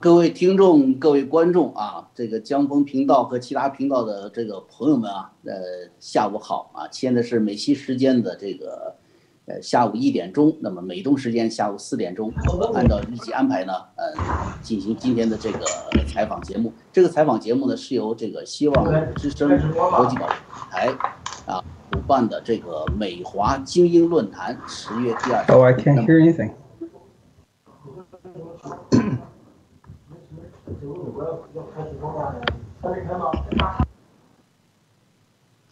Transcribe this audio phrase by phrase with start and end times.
[0.00, 5.52] 各位听众、各位观众啊，这个江峰频道和其他频道的这个朋友们啊，呃，
[5.98, 6.86] 下午好啊！
[6.92, 8.94] 现在是美西时间的这个
[9.46, 12.32] 呃下午一点钟，那么美东时间下午四点钟，
[12.74, 14.14] 按照日期安排呢，呃，
[14.62, 15.58] 进行今天的这个
[16.06, 16.72] 采访节目。
[16.92, 20.30] 这个采访节目呢，是由这个希望之声国际广播
[20.70, 20.94] 台
[21.44, 21.60] 啊
[21.90, 25.44] 主办的这个美华精英论坛十月第二。
[25.48, 26.52] Oh, I can't hear anything.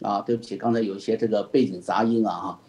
[0.01, 2.59] 啊，对不起，刚才有一些这个背景杂音啊，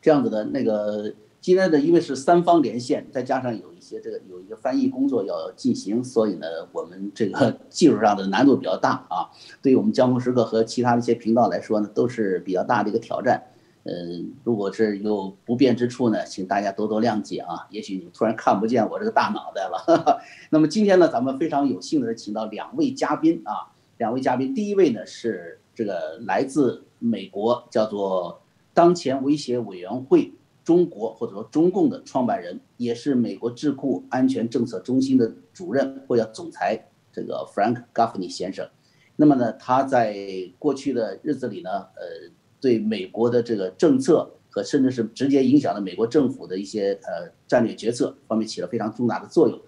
[0.00, 9.28] 这样子的那个今天的因为是三方连线，再加上有一些这个有一个翻译工作要进行，所以呢，我们这个 技术上的难度比较大啊，
[9.60, 13.42] 对于我们江湖时刻和其他的一些频道来说呢，都是比较大的一个挑战。
[13.90, 17.66] 嗯，如果是有不便之处呢，请大家多多谅解啊。
[17.70, 20.20] 也许你突然看不见我这个大脑袋了。
[20.50, 28.42] 那么今天呢，咱们非常有幸的请到两位嘉宾啊，两位嘉宾，第一位呢是这个来自美国，叫做
[28.74, 36.78] 当前威胁委员会中国或者说中共的创办人，也是美国智库安全政策中心的主任或者总裁，
[37.10, 38.68] 这个 Frank Gaffney 先生。
[39.16, 40.14] 那么呢，他在
[40.58, 42.28] 过去的日子里呢，呃。
[42.60, 49.60] 对美国的这个政策和甚至是直接影响了美国政府的一些呃战略决策方面起了非常重大的作用。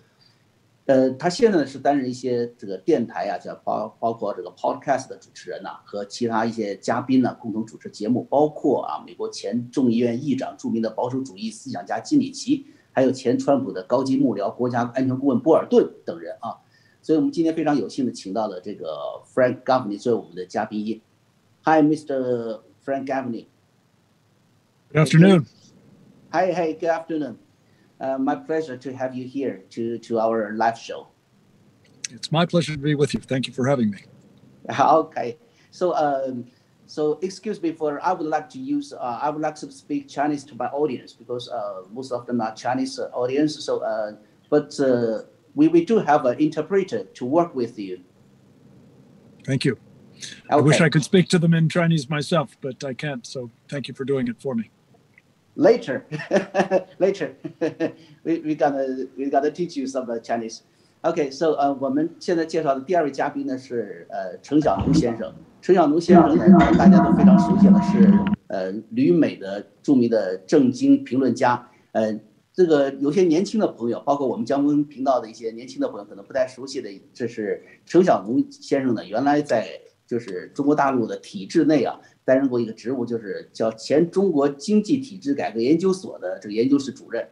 [0.87, 16.59] 呃，他现在呢是担任一些这个电台啊，叫包包括这个 podcast 的主持人呐，和其他一些嘉宾呢共同主持节目，包括啊美国前众议院议长、著名的保守主义思想家金里奇，还有前川普的高级幕僚、国家安全顾问波尔顿等人啊。
[17.03, 18.89] 所以我们今天非常有幸的请到了这个
[19.33, 21.01] Frank Gaffney 作为我们的嘉宾。
[21.63, 22.61] Hi, Mr.
[22.81, 23.49] Frank Gaffney.
[24.93, 25.47] Good afternoon.
[26.33, 27.39] Hi, hey, good afternoon.
[28.01, 31.09] Uh, my pleasure to have you here to, to our live show.
[32.11, 33.21] It's my pleasure to be with you.
[33.21, 34.05] Thank you for having me.
[34.81, 35.39] Okay.
[35.71, 36.47] So, um,
[36.87, 40.09] so excuse me for I would like to use uh, I would like to speak
[40.09, 43.65] Chinese to my audience because uh, most of them are Chinese uh, audience.
[43.65, 44.17] So, uh,
[44.49, 45.23] but uh,
[45.55, 48.01] we we do have an interpreter to work with you.
[49.45, 49.79] Thank you.
[50.50, 53.26] I wish I could speak to them in Chinese myself, but I can't.
[53.26, 54.72] So thank you for doing it for me.
[55.56, 56.06] Later,
[57.00, 57.36] later,
[58.24, 60.62] we we gonna we gonna teach you some Chinese.
[61.02, 65.34] OK, so 呃，我们现在介绍的第二位嘉宾呢是呃陈小农先生。
[65.62, 68.12] 陈小农先生呢，大家都非常熟悉了，是
[68.48, 71.70] 呃旅美的着名的政经评论家。
[71.92, 72.20] 呃，
[72.54, 79.68] 这个有些年轻的朋友，包括我们江温频道的一些年轻的朋友，可能不太熟悉的，这是陈小农先生呢，原来在
[80.11, 87.29] 就是中国大陆的体制内啊，担任过一个职务，就是叫前中国经济体制改革研究所的这个研究室主任。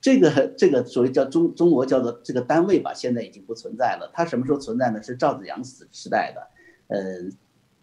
[0.00, 4.08] 这个这个所谓叫中中国叫做这个单位吧，现在已经不存在了。
[4.14, 5.02] 它什么时候存在呢？
[5.02, 6.94] 是赵子阳时时代的。
[6.94, 7.28] 呃，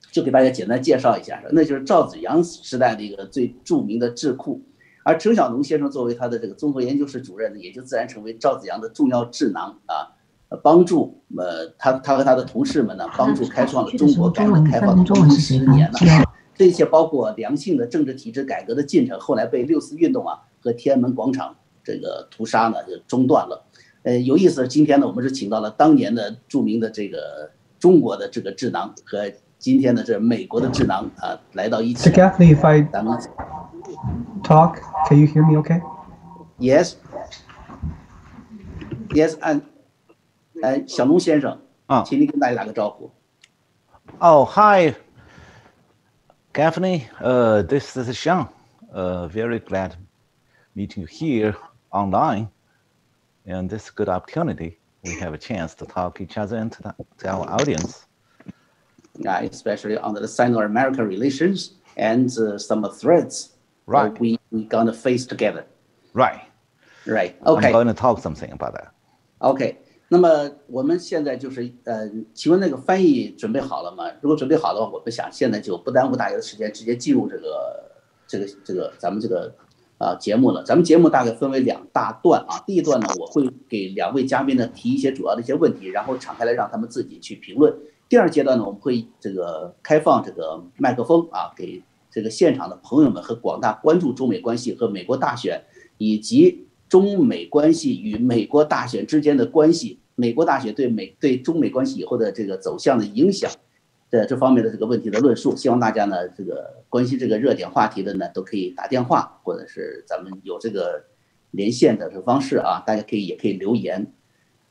[0.09, 4.61] 就给大家简单介绍一下，那就是赵子阳时代的一个最著名的智库。
[5.03, 10.15] 而陈小农先生作为他的这个综合研究室主任呢，也就自然成为赵子阳的重要智囊啊。
[10.57, 15.97] 帮助呃，他他和他的同事们呢，帮助开创了中国改革开放的十年了。
[16.55, 23.63] 这一切包括良性的政治体制改革的进程，后来被六四运动啊和天安门广场这个屠杀呢就中断了。
[24.03, 32.09] 呃，有意思，今天呢，我们是请到了当年的著名的这个中国的这个智囊和今天的这美国的智囊啊来到一起。
[32.09, 32.87] So Gaffney, if I
[34.43, 35.57] talk, can you hear me?
[35.57, 35.81] Okay.
[36.57, 36.95] Yes.
[39.11, 39.61] Yes, and
[40.62, 43.10] 哎，小龙先生啊，请你跟大家打个招呼。
[44.20, 44.94] Oh, hi,
[46.52, 47.08] Gaffney.
[47.20, 48.48] Uh, this is Sean.
[48.92, 49.92] Uh, very glad
[50.74, 51.56] meeting you here
[51.90, 52.48] online,
[53.46, 54.78] and this good opportunity.
[55.02, 58.06] We have a chance to talk each other and to, to our audience.
[59.18, 63.54] Yeah, especially on the Sino-American relations and uh, some threats
[63.86, 64.18] right.
[64.18, 65.64] we we gonna face together.
[66.14, 66.40] Right.
[67.06, 67.36] Right.
[67.44, 67.66] Okay.
[67.66, 68.92] I'm going to talk something about that.
[69.42, 69.76] Okay.
[70.11, 74.05] 那么我们现在就是呃，请问那个翻译准备好了吗？
[74.21, 77.91] 如果准备好的话，我们想现在就不耽误大家的时间，直接进入这个
[78.27, 79.53] 这个这个咱们这个
[79.99, 80.63] 啊节目了。
[80.63, 87.71] 咱们节目大概分为两大段啊，第一段呢，我会给两位嘉宾呢提一些主要的一些问题，然后敞开来让他们自己去评论。
[88.09, 95.65] 第二阶段呢，我们会这个开放这个麦克风啊，给这个现场的朋友们和广大关注中美关系和美国大选
[95.99, 96.65] 以及。
[96.89, 103.51] 中美关系与美国大选之间的关系，美国大选对美对中美关系以后的这个走向的影响，
[104.09, 111.05] 的这方面的这个问题的论述，希望大家呢这个关心这个热点话题的呢都可以打电话，或者是咱们有这个
[111.51, 114.11] 连线的这方式啊，大家可以也可以留言。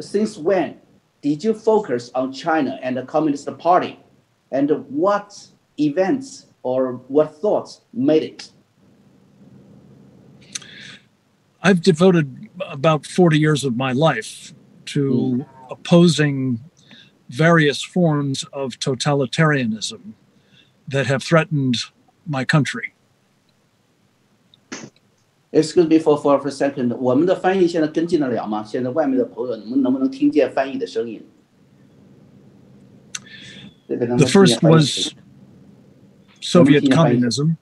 [0.00, 0.80] since when
[1.22, 4.00] did you focus on China and the Communist Party?
[4.50, 5.46] And what
[5.78, 8.50] events or what thoughts made it?
[11.62, 14.52] I've devoted about 40 years of my life
[14.86, 15.42] to hmm.
[15.70, 16.58] opposing
[17.28, 20.14] various forms of totalitarianism
[20.88, 21.76] that have threatened
[22.26, 22.92] my country.
[25.51, 28.63] Excuse me for for for a second，我们的翻译现在跟进得了吗？
[28.63, 31.23] 现在外面的朋友，你们能不能听见翻译的声音？
[33.87, 35.13] 这个能不能 The 听见 first 翻译的 was
[36.41, 36.95] 声音 Soviet Communist.
[36.95, 37.57] communism.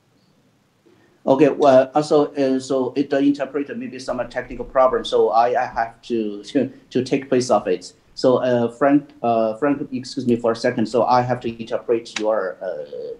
[1.23, 5.65] Okay, well, also, uh, so it, the interpreter maybe some technical problem, so I, I
[5.67, 7.93] have to, to to take place of it.
[8.15, 10.87] So, uh, Frank, uh, Frank, excuse me for a second.
[10.87, 13.15] So I have to interpret your uh,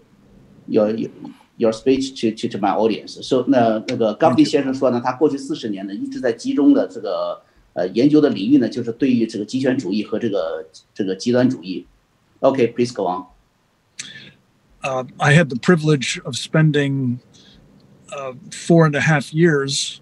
[0.67, 1.09] your your
[1.71, 3.21] speech to to to my audience.
[3.21, 7.41] So 那那个冈比先生说呢，他过去四十年呢一直在集中的这个
[7.73, 11.85] 呃研究的领域呢，就是对于这个极权主义和这个这个极端主义。
[12.39, 13.25] Okay, please go on.
[14.83, 17.19] Uh, I had the privilege of spending
[18.11, 20.01] uh, four and a half years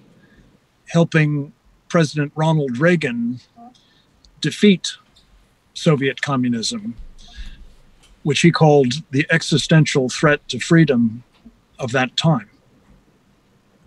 [0.88, 1.52] helping
[1.90, 3.42] President Ronald Reagan
[4.40, 4.96] defeat
[5.74, 6.96] Soviet communism,
[8.24, 11.24] which he called the existential threat to freedom
[11.78, 12.48] of that time.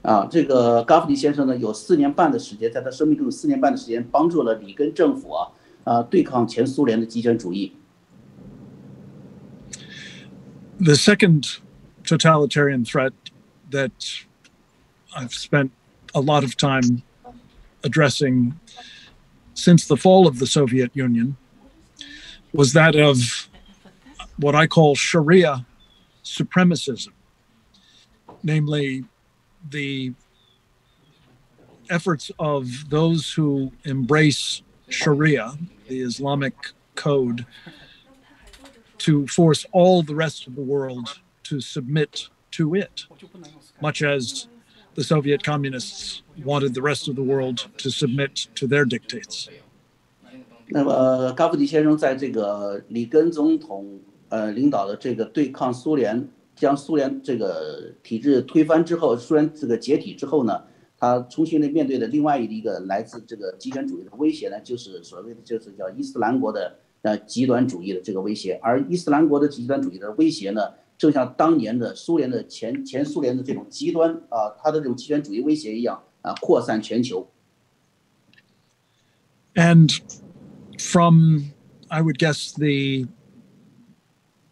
[0.02, 5.49] 啊，这个嘎夫尼先生呢，有四年半的时间，在他生命中有四年半的时间，帮助了里根政府啊，
[5.84, 7.72] 啊，对抗前苏联的极权主义。
[10.80, 11.58] The second
[12.04, 13.12] totalitarian threat
[13.70, 14.25] that
[15.14, 15.70] I've spent
[16.14, 17.02] a lot of time
[17.82, 18.54] addressing
[19.54, 21.37] since the fall of the Soviet Union
[22.52, 23.49] was that of
[24.38, 25.64] what I call Sharia
[26.25, 27.12] supremacism,
[28.46, 29.04] namely
[29.70, 30.12] the
[31.90, 35.52] efforts of those who embrace Sharia,
[35.88, 36.54] the Islamic
[36.94, 37.46] code,
[38.99, 43.06] to force all the rest of the world to submit to it,
[43.80, 44.49] much as
[44.94, 49.49] the Soviet communists wanted the rest of the world to submit to their dictates.
[50.68, 60.63] 那么，呃嘎夫尼先生在这个里根总统呃领导的这个对抗苏联， 将苏联这个体制推翻之后，苏联这个解体之后呢，
[60.97, 77.29] 他重新的面对的另外一个来自这个极权主义的威胁呢，就是所谓的就是叫伊斯兰国的呃极端主义的这个威胁，而伊斯兰国的极端主义的威胁呢，正像当年的苏联的前前苏联的这种极端啊，它的这种极权主义威胁一样啊，扩散全球。
[79.53, 79.91] And
[80.79, 81.51] from,
[81.87, 83.07] I would guess, the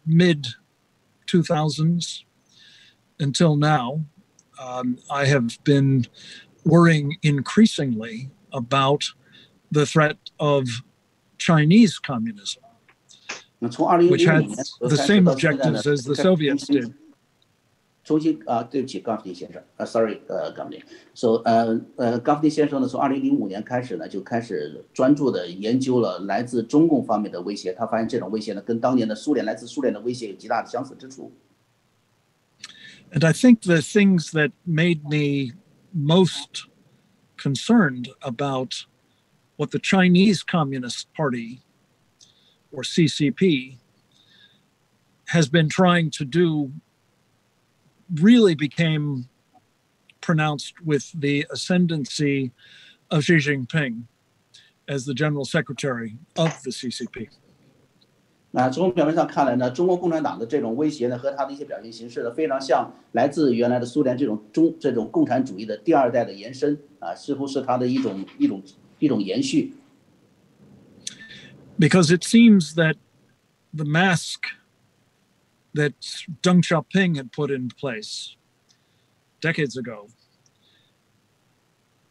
[0.04, 0.54] mid
[1.26, 2.24] 2000s
[3.18, 4.04] until now,
[4.60, 6.06] um, I have been
[6.64, 9.04] worrying increasingly about
[9.70, 10.66] the threat of
[11.38, 12.62] Chinese communism,
[14.10, 14.48] which had
[14.80, 16.94] the same objectives as the Soviets did.
[18.05, 20.83] 重新啊，对不起，冈夫尼先生啊，sorry，呃，冈夫尼，
[21.13, 27.71] so 呃呃，冈夫尼先生呢，从二零零五年开始呢，就开始专注的研究了来自中共方面的威胁。
[27.73, 31.31] 他发现这种威胁呢，跟当年的苏联来自苏联的威胁有极大的相似之处。
[33.11, 35.53] And I think the things that made me
[35.93, 36.65] most
[37.37, 38.85] concerned about
[39.57, 41.59] what the Chinese Communist Party
[42.71, 43.77] or CCP
[45.33, 46.71] has been trying to do
[48.21, 49.25] really became
[50.21, 52.51] pronounced with the ascendancy
[53.09, 54.03] of Xi Jinping
[54.87, 57.29] as the general secretary of the CCP.
[58.53, 68.61] 那从表面上看来呢，中国共产党的这种威胁呢，和他的一些表现形式呢，非常像来自原来的苏联这种中这种共产主义的第二代的延伸啊，似乎是他的一种一种
[68.99, 69.73] 一种延续。
[71.79, 72.95] Because it seems that
[73.73, 74.41] the mask
[75.76, 76.00] that
[76.42, 78.36] Deng Xiaoping had put in place
[79.40, 80.08] decades ago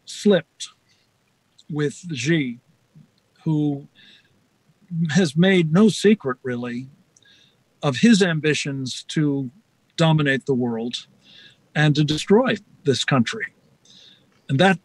[0.05, 0.69] slipped
[1.69, 2.59] with Xi,
[3.43, 3.87] who
[5.09, 6.89] has made no secret, really,
[7.81, 9.51] of his ambitions to
[9.97, 11.07] dominate the world
[11.73, 13.47] and to destroy this country.
[14.47, 14.79] And that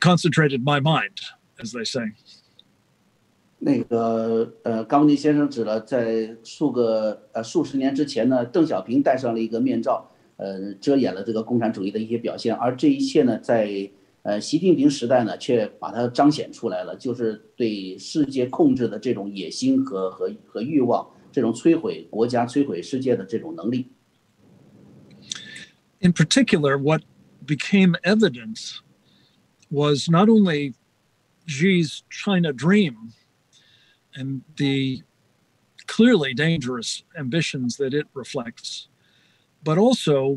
[0.00, 1.20] concentrated my mind,
[1.60, 2.12] as they say.
[3.58, 13.90] 那个呃，冈尼先生指了，在数个呃数十年之前呢，邓小平戴上了一个面罩，呃，遮掩了这个共产主义的一些表现，而这一切呢，在
[14.22, 23.86] 呃习近平时代呢，却把它彰显出来了，就是对世界控制的这种野心和和和欲望，这种摧毁国家、摧毁世界的这种能力。
[26.00, 27.02] In particular, what
[27.46, 28.80] became evident
[29.70, 30.74] was not only
[31.48, 33.14] Xi's China dream
[34.16, 35.02] and the
[35.86, 38.88] clearly dangerous ambitions that it reflects,
[39.62, 40.36] but also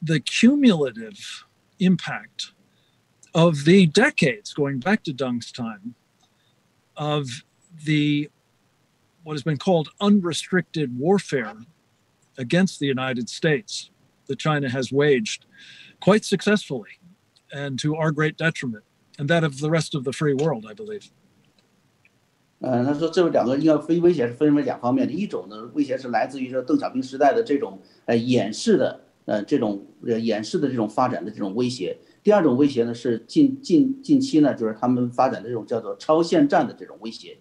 [0.00, 1.44] the cumulative
[1.78, 2.52] impact
[3.34, 5.94] of the decades going back to Deng's time
[6.96, 7.28] of
[7.84, 8.30] the
[9.22, 11.54] what has been called unrestricted warfare
[12.38, 13.90] against the United States
[14.26, 15.44] that China has waged
[16.00, 16.98] quite successfully
[17.52, 18.84] and to our great detriment,
[19.18, 21.10] and that of the rest of the free world, I believe.
[22.59, 37.37] 呃，他说这两个要非威胁是分为两方面的，一种呢威胁是来自于说邓小平时代的这种呃掩饰的呃这种呃掩饰的这种发展的这种威胁，第二种威胁呢是近近近期呢就是他们发展的这种叫做超限战的这种威胁。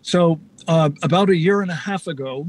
[0.00, 2.46] So uh, about a year and a half ago,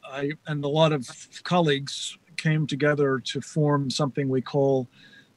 [0.00, 1.06] I and a lot of
[1.42, 4.86] colleagues came together to form something we call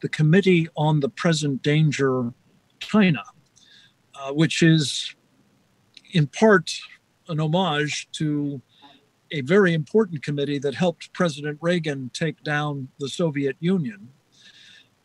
[0.01, 2.31] the Committee on the Present Danger
[2.79, 3.23] China.
[4.24, 5.14] Uh, which is
[6.14, 6.72] in part
[7.28, 8.62] an homage to
[9.32, 14.08] a very important committee that helped President Reagan take down the Soviet Union.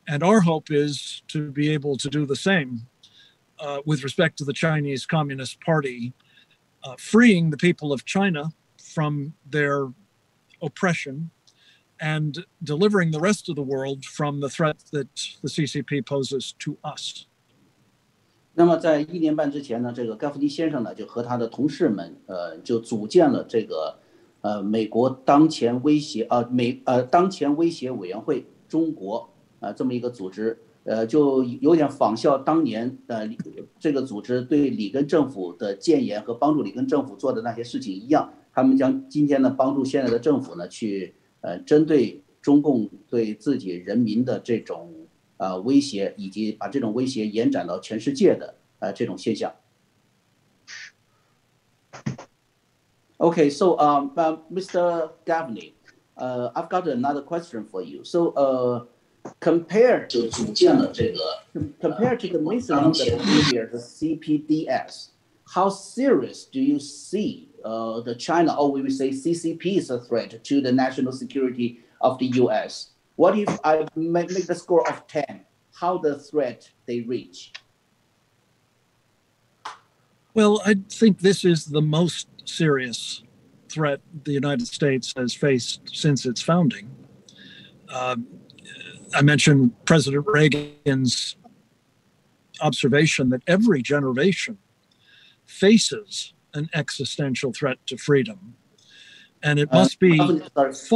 [0.08, 2.88] And our hope is to be able to do the same
[3.60, 6.14] uh, with respect to the Chinese Communist Party,
[6.86, 9.90] uh, freeing the people of China from their
[10.62, 11.30] oppression
[12.00, 16.78] and delivering the rest of the world from the threat that the CCP poses to
[16.86, 17.26] us.
[18.60, 23.96] 那么在一年半之前呢，这个盖夫尼先生呢就和他的同事们，呃，就组建了这个，
[24.42, 29.30] 呃，美国当前威胁啊美呃当前威胁委员会中国
[29.62, 33.26] 啊这么一个组织，呃，就有点仿效当年呃
[33.80, 44.92] 这个组织对里根政府的建言和帮助里根政府做的那些事情一样，他们将今天呢帮助现在的政府呢去呃针对中共对自己人民的这种。
[45.39, 49.53] 呃威胁，以及把这种威胁延展到全世界的呃这种现象。
[53.19, 55.11] Okay, so um, uh, Mr.
[55.25, 55.73] Gavney,
[56.17, 58.05] uh, I've got another question for you.
[58.05, 58.85] So, uh,
[59.41, 61.21] compared to 组建了这个
[61.81, 65.11] compared to the mission of the previous CPDS,
[65.47, 70.01] how serious do you see uh, the China, or we would say CCP, is a
[70.01, 72.91] threat to the national security of the U.S.?
[73.20, 75.42] What if I make, the score of 10?
[75.74, 77.52] How the threat they reach?
[80.34, 83.22] Well, I think this is the most serious
[83.68, 86.96] threat the United States has faced since its founding.
[87.90, 88.16] Uh,
[89.14, 91.36] I mentioned President Reagan's
[92.62, 94.60] observation that every generation
[95.46, 98.56] faces an existential threat to freedom
[99.43, 100.17] and it must be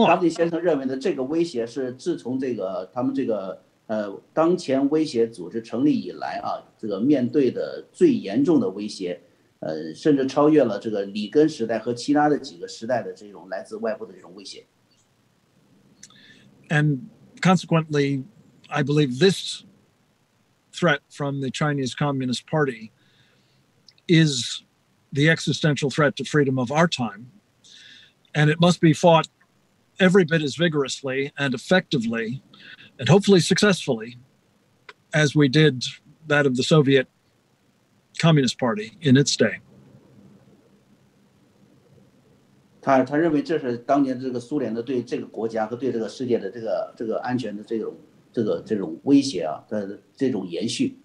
[0.06, 9.20] 达利先生认为的这个威胁是自从这个他们这个呃当前威胁组织成立以来啊，这个面对的最严重的威胁，
[9.60, 14.66] 呃，甚至超越了这个里根时代和其他的几个时代的这种来自外部的这种威胁。
[16.68, 17.08] And
[17.40, 18.24] consequently,
[18.68, 19.64] I believe this
[20.72, 22.92] threat from the Chinese Communist Party
[24.06, 24.62] is
[25.12, 27.30] the existential threat to freedom of our time.
[28.34, 29.28] And it must be fought
[30.00, 32.42] every bit as vigorously and effectively,
[32.98, 34.18] and hopefully successfully,
[35.12, 35.84] as we did
[36.26, 37.08] that of the Soviet
[38.18, 39.60] Communist Party in its day.
[42.80, 47.94] 他他认为这是当年这个苏联的对这个国家和对这个世界的这个这个安全的这种
[48.32, 50.98] 这个这种威胁啊的这种延续。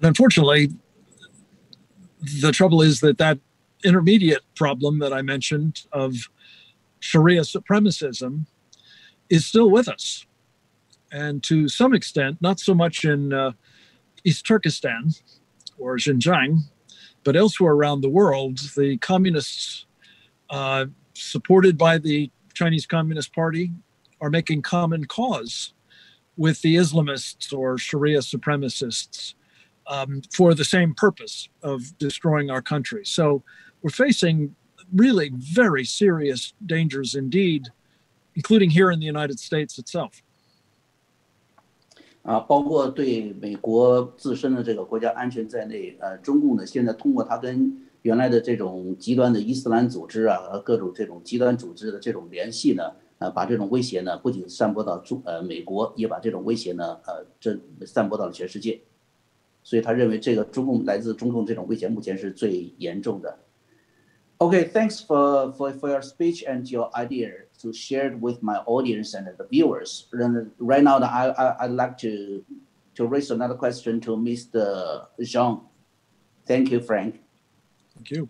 [0.00, 0.70] And unfortunately,
[2.40, 3.38] the trouble is that that
[3.83, 6.15] intermediate problem that I mentioned of
[6.99, 8.45] Sharia supremacism
[9.29, 10.25] is still with us.
[11.11, 13.53] And to some extent, not so much in uh,
[14.23, 15.11] East Turkestan
[15.77, 16.59] or Xinjiang,
[17.23, 19.85] but elsewhere around the world, the communists,
[20.49, 23.71] uh, supported by the Chinese Communist Party,
[24.21, 25.73] are making common cause
[26.37, 29.33] with the Islamists or Sharia supremacists
[29.87, 33.03] um, for the same purpose of destroying our country.
[33.05, 33.43] So
[33.81, 34.55] we're facing
[34.93, 37.67] really very serious dangers indeed,
[38.35, 40.21] including here in the United States itself.
[42.23, 58.81] 啊，包括对美国自身的这个国家安全在内，呃，中共呢现在通过它跟原来的这种极端的伊斯兰组织啊和各种这种极端组织的这种联系呢，呃，把这种威胁呢不仅散播到中呃美国，也把这种威胁呢呃这散播到了全世界。
[59.63, 63.39] 所以他认为这个中共来自中共这种威胁目前是最严重的。
[64.40, 67.30] Okay, thanks for, for, for your speech and your idea
[67.62, 70.08] to share it with my audience and the viewers.
[70.12, 72.44] And right now, I, I, I'd like to,
[72.96, 75.06] to raise another question to Mr.
[75.20, 75.60] Jean.
[76.46, 77.20] Thank you, Frank.
[77.94, 78.28] Thank you.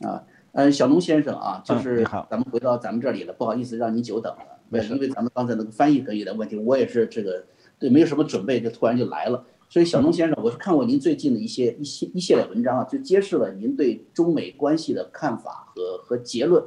[0.00, 7.44] 啊，呃，小龙先生啊，就嗯是你好咱们回到咱们这里了，不好意思让您久等了，没事因为咱们刚才那个翻译可以的问题，我也是这个
[7.78, 9.44] 对没有什么准备，就突然就来了。
[9.71, 16.63] 所以小龙先生，我是看过您最近的一些一系一系列文章啊，就揭示了您对中美关系的看法和和结论。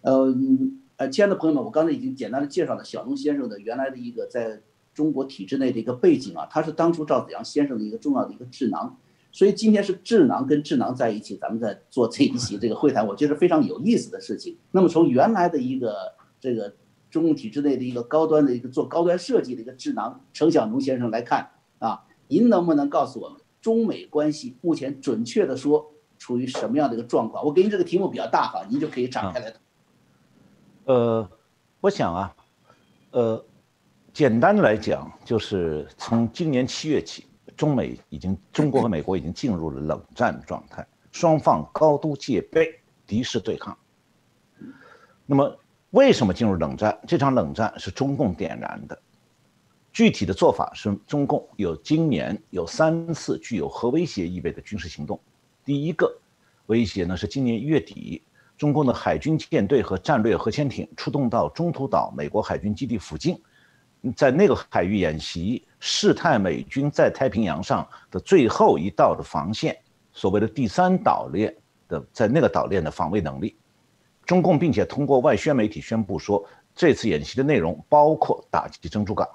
[0.00, 4.60] 呃嗯呃，亲爱的朋友们，我刚才已经简单的介绍了小龙先生的原来的一个在
[4.92, 8.96] 中国体制内的一个背景啊，他是当初赵子阳先生的一个重要的一个智囊。
[9.30, 14.56] 所以今天是智囊跟智囊在一起，咱们在做这一期这个会谈，我觉得非常有意思的事情。
[14.72, 15.94] 那么从原来的一个
[16.40, 16.74] 这个
[17.10, 27.44] 中共体制内的一个高端的一个做高端设计的一个智囊程小农先生来看啊，您能不能告诉我们中美关系目前准确的说处于什么样的一个状况？
[27.44, 29.52] 我给您这个题目比较大哈，您就可以展开来。
[30.84, 31.28] 呃，
[31.80, 32.36] 我想啊，
[33.10, 33.44] 呃，
[34.12, 43.76] 简单的来讲，就是从今年七月起，中美已经中国和美国已经进入了冷战状态，双方高度戒备，敌视对抗。
[45.26, 45.58] 那么，
[45.90, 46.98] 为什么进入冷战？
[47.06, 48.98] 这场冷战是中共点燃的。
[49.94, 55.18] 具体的做法是，中共有今年有三次具有核威胁意味的军事行动。
[55.64, 56.12] 第一个
[56.66, 58.20] 威胁呢是今年一月底，
[58.58, 63.40] 中共的海军舰队和战略核潜艇出动到中途岛美国海军基地附近，
[64.16, 69.78] 在那个海域演习，试探美军在太平洋上的最后一道的防线，
[70.12, 71.54] 所谓的第三岛链
[71.86, 73.56] 的在那个岛链的防卫能力。
[74.26, 79.28] 中共并且通过外宣媒体宣布说，这次演习的内容包括打击珍珠港。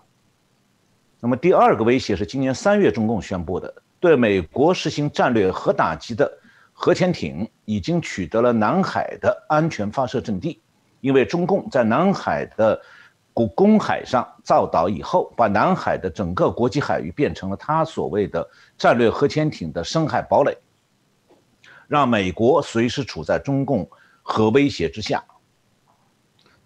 [1.22, 6.32] 那么第二个威胁是今年三月中共宣布的，对美国实行战略核打击的
[6.72, 10.62] 核潜艇已经取得了南海的安全发射阵地，
[11.02, 12.82] 因为中共在南海的
[13.34, 20.58] 古公海上造岛以后，把南海的整个国际海域变成了他所谓的战略核潜艇的深海堡垒，
[21.90, 23.90] 让美国随时处在中共
[24.22, 25.22] 核威胁之下。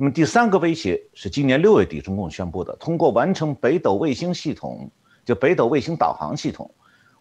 [0.04, 4.92] 那么第三个威胁是今年六月底中共宣布的，通过完成北斗卫星系统，
[5.24, 6.70] 就北斗卫星导航系统，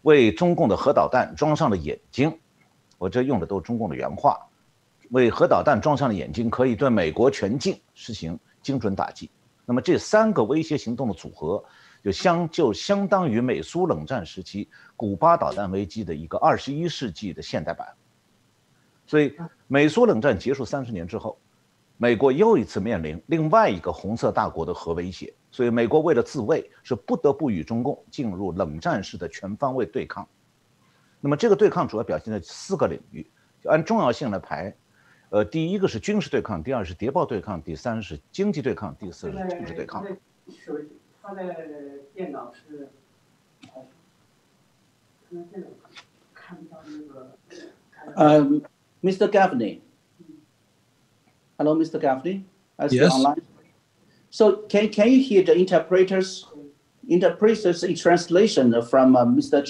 [0.02, 2.36] 为中共的核导弹装上了眼睛。
[2.98, 4.36] 我这用的都是中共的原话，
[5.10, 9.30] 为核导弹装上了眼睛，可以对美国全境实行精准打击。
[9.64, 11.64] 那么这三个威胁行动的组合，
[12.02, 17.86] 就相就相当于美苏冷战时期古巴导弹危机的一个二十一世纪的现代版。
[19.06, 19.32] 所以，
[19.68, 21.38] 美苏冷战结束三十年之后。
[22.02, 30.28] 美国又一次面临另外一个红色大国的核威胁，所以美国为了自卫，是不得不与中共进入冷战式的全方位对抗。
[31.20, 33.24] 那么这个对抗主要表现在四个领域，
[33.62, 34.74] 就按重要性来排，
[35.30, 40.04] 呃，第一个是军事对抗，第二是谍报对抗，第三是经济对抗，第四是政治对抗。
[40.48, 40.88] 手机，
[41.22, 41.54] 他的
[42.12, 42.88] 电脑是，
[43.60, 43.68] 他
[45.30, 45.68] 的电脑
[46.34, 47.38] 看不到那个。
[48.16, 48.60] 嗯
[49.00, 49.30] ，Mr.
[49.30, 49.78] Gaffney。
[51.62, 52.00] Hello, Mr.
[52.00, 52.44] Gaffney.
[52.76, 53.12] Are you Yes.
[53.12, 53.40] online?
[54.30, 56.44] So can, can you hear the interpreters,
[57.06, 59.62] interpreters in translation from uh, Mr.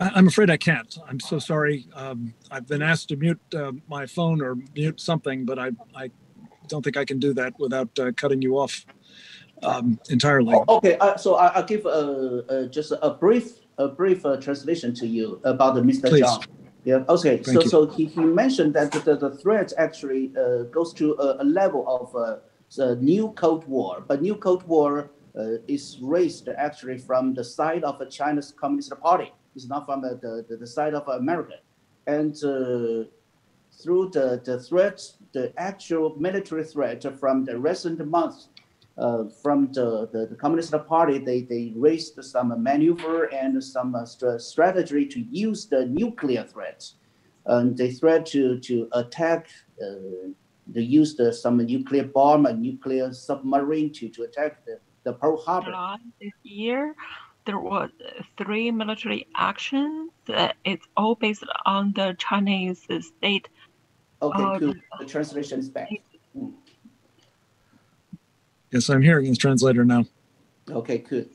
[0.00, 0.98] I, I'm afraid I can't.
[1.08, 1.86] I'm so sorry.
[1.94, 6.10] Um, I've been asked to mute uh, my phone or mute something, but I, I
[6.66, 8.84] don't think I can do that without uh, cutting you off
[9.62, 10.56] um, entirely.
[10.56, 11.84] Oh, Okay, uh, so I, I'll give
[12.72, 16.08] just a brief, a brief uh, translation to you about the Mr.
[16.08, 16.24] Please.
[16.24, 16.57] Zhang.
[16.88, 17.68] Yeah, okay, so, you.
[17.68, 21.84] so he, he mentioned that the, the threat actually uh, goes to a, a level
[21.86, 22.36] of uh,
[22.76, 27.84] the new Cold War, but new Cold War uh, is raised actually from the side
[27.84, 29.30] of the China's Communist Party.
[29.54, 31.56] It's not from the, the, the side of America.
[32.06, 33.04] And uh,
[33.82, 34.98] through the, the threat,
[35.32, 38.48] the actual military threat from the recent months,
[39.42, 44.40] from the, the, the Communist Party, they, they raised some maneuver and some uh, stra-
[44.40, 46.84] strategy to use the nuclear threat.
[47.46, 49.48] And they threat to, to attack,
[49.80, 50.30] uh,
[50.66, 55.66] they used some nuclear bomb, a nuclear submarine to, to attack the, the Pearl Harbor.
[55.66, 56.94] July this year,
[57.46, 57.90] there was
[58.36, 60.10] three military actions.
[60.28, 63.48] Uh, it's all based on the Chinese state.
[64.20, 64.82] Okay, good.
[64.98, 65.88] The translation is back.
[68.70, 70.04] Yes, I'm hearing this translator now.
[70.70, 71.30] Okay, good.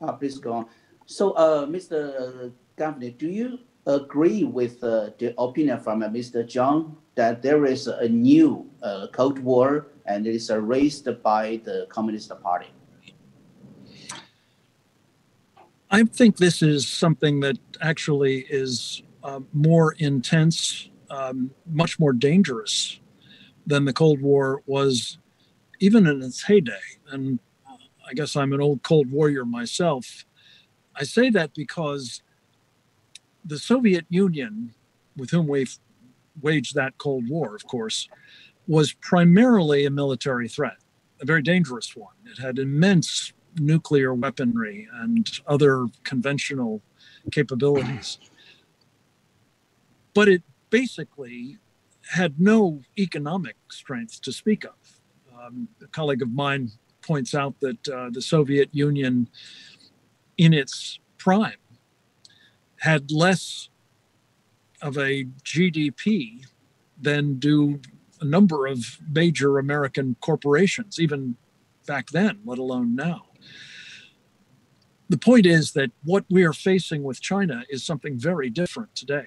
[0.00, 0.66] Uh, please go on.
[1.06, 2.52] So, uh, Mr.
[2.76, 6.44] Governor, do you agree with uh, the opinion from uh, Mr.
[6.44, 11.86] Zhang that there is a new uh, Cold War and it is raised by the
[11.88, 12.68] Communist Party?
[15.90, 22.98] I think this is something that actually is uh, more intense, um, much more dangerous
[23.66, 25.18] than the Cold War was,
[25.82, 26.78] even in its heyday.
[27.10, 27.74] And uh,
[28.08, 30.24] I guess I'm an old Cold Warrior myself.
[30.94, 32.22] I say that because
[33.44, 34.74] the Soviet Union,
[35.16, 35.76] with whom we've
[36.40, 38.08] waged that Cold War, of course,
[38.68, 40.76] was primarily a military threat,
[41.20, 42.14] a very dangerous one.
[42.26, 46.80] It had immense nuclear weaponry and other conventional
[47.32, 48.18] capabilities.
[50.14, 51.58] But it basically
[52.12, 55.01] had no economic strength to speak of.
[55.44, 56.70] Um, a colleague of mine
[57.04, 59.28] points out that uh, the Soviet Union,
[60.38, 61.56] in its prime,
[62.78, 63.68] had less
[64.80, 66.44] of a GDP
[67.00, 67.80] than do
[68.20, 71.36] a number of major American corporations, even
[71.86, 73.26] back then, let alone now.
[75.08, 79.26] The point is that what we are facing with China is something very different today.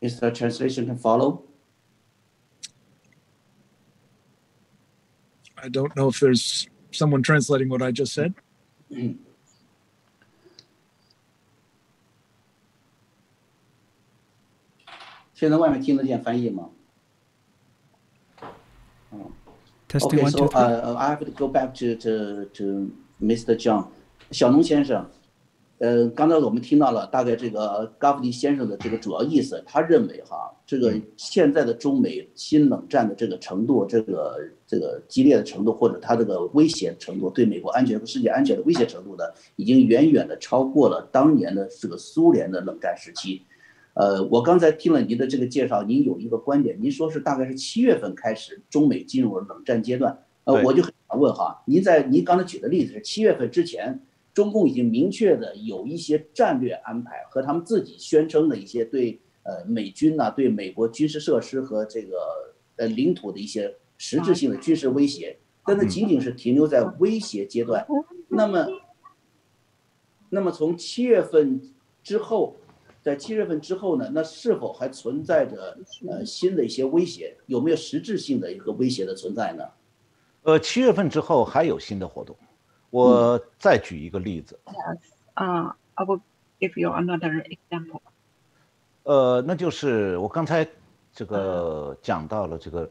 [0.00, 1.44] Is the translation can follow?
[5.56, 8.34] I don't know if there's someone translating what I just said.
[15.34, 16.70] 现在外面听得见翻译吗？
[19.88, 20.58] Testing Okay, one, so two, three.
[20.60, 22.90] uh, I have to go back to to to
[23.22, 23.54] Mr.
[23.56, 23.88] John，
[24.32, 25.08] 小农先生，
[25.79, 34.37] 呃，刚才我们听到了大概这个嘎夫迪先生的这个主要意思，他认为哈，这个现在的中美新冷战的这个程度，这个
[34.67, 39.23] 这个激烈的程度，或者它这个威胁程度，对美国安全和世界安全的威胁程度呢，
[39.55, 43.43] 已经远远的超过了当年的这个苏联的冷战时期。
[43.93, 50.17] 呃，我刚才听了您的这个介绍，您有一个观点，您说是大概是七月份开始，中美进入了冷战阶段。
[50.43, 53.97] 呃，我就很想问哈，您在您刚才举的例子是七月份之前，
[54.33, 62.17] 中共已经明确的有一些战略安排和他们自己宣称的一些对呃美军呐、对美国军事设施和这个
[62.77, 67.85] 呃领土的一些实质性的军事威胁，但那仅仅是停留在威胁阶段。
[68.27, 68.67] 那么，
[70.29, 71.61] 那么从七月份
[72.03, 72.55] 之后，
[73.01, 77.35] 在七月份之后呢，那是否还存在着呃新的一些威胁？
[77.47, 79.63] 有没有实质性的一个威胁的存在呢？
[80.43, 82.33] 呃，七月份之后还有新的活动，
[82.89, 84.97] 我再举一个例子，Yes.
[85.35, 86.21] Uh, I will
[86.59, 88.01] give you another example.
[89.03, 90.67] 呃，那就是我刚才
[91.13, 92.89] 这个讲到了这个，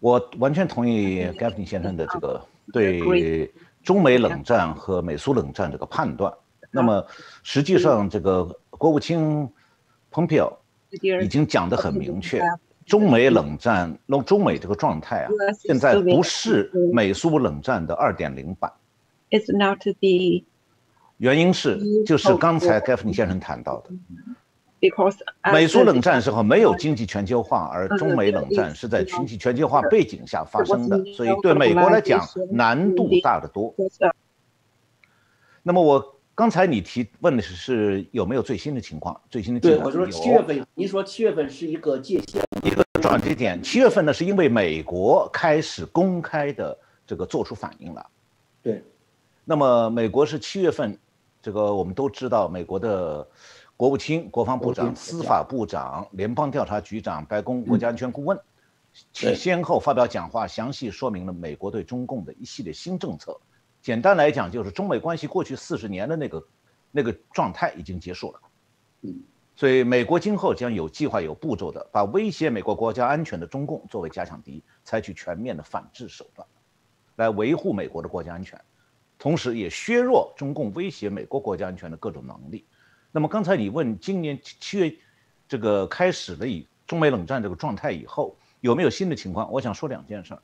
[0.00, 2.40] 我完全同意 Gavin 先生的这个
[2.72, 6.32] 对中美冷战和美苏冷战这个判断。
[6.70, 7.04] 那么
[7.42, 9.48] 实际上，这个国务卿
[10.10, 10.52] 蓬佩奥
[11.22, 12.42] 已经讲得很明确，
[12.84, 18.70] 中美冷战，那中美这个状态啊，现在不是美苏冷战的二点零版。
[19.30, 20.44] It's not the
[21.18, 23.90] 原因是就是刚才 Gavin 先生谈到的
[24.80, 25.16] ，because
[25.52, 33.74] 美苏冷战时候没有经济全球化，而中美冷战是在经济全球化背景下发生的，所以对美国来讲难度大得多。
[33.76, 34.12] because, uh,
[35.62, 39.18] 那么我刚才你提问的是是有没有最新的情况？
[39.30, 43.60] 最新的情况对我说有七月份，您说七月份是一个界限，一个转折点。
[43.62, 48.06] 七月份呢，是因为美国开始公开的这个做出反应了。
[48.62, 48.84] 对，
[49.48, 50.98] 那么美国是七月份，
[51.40, 53.24] 这个我们都知道，美国的
[53.76, 58.36] 国务卿、国防部长、司法部长、联邦调查局长、白宫国家安全顾问，
[59.12, 63.38] 对先后发表讲话，详细说明了美国对中共的一系列新政策。
[63.80, 66.46] 简单来讲，就是中美关系过去四十年的那个
[66.90, 68.40] 那个状态已经结束了。
[69.02, 69.22] 嗯，
[69.54, 76.44] 所以美国今后将有计划、有步骤的把威胁美国国家安全的中共作为假想敌，采取全面的反制手段，
[77.14, 78.60] 来维护美国的国家安全，
[79.18, 82.64] 同时也削弱中共威胁美国国家安全的各种能力。
[83.12, 84.94] 那么刚才你问今年七月
[85.48, 89.50] 这个开始了以中美冷战这个状态以后有没有新的情况？
[89.50, 90.42] 我想说两件事儿，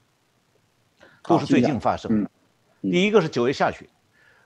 [1.22, 2.30] 都是最近发生的。
[2.80, 3.86] 第一个是九月下旬，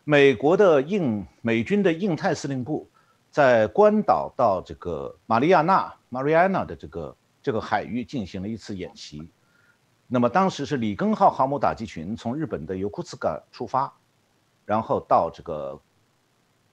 [0.05, 2.89] 美国的印美军的印太司令部
[3.31, 9.31] 在关岛到这个马里亚纳 （Mariana） 的这个这个海域进行了一次演习。
[10.09, 13.93] 那么当时是里根号航母打击群从日本的尤库茨港出发，
[14.67, 15.81] 然后到这个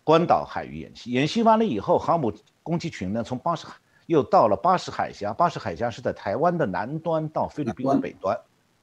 [0.03, 1.11] 关岛海域演习。
[1.11, 3.75] 演习完了以后，航母攻击群呢从巴士海
[4.07, 5.31] 又到了巴士海峡。
[5.31, 8.37] 巴士海峡是在台湾的南端到菲律宾的北端。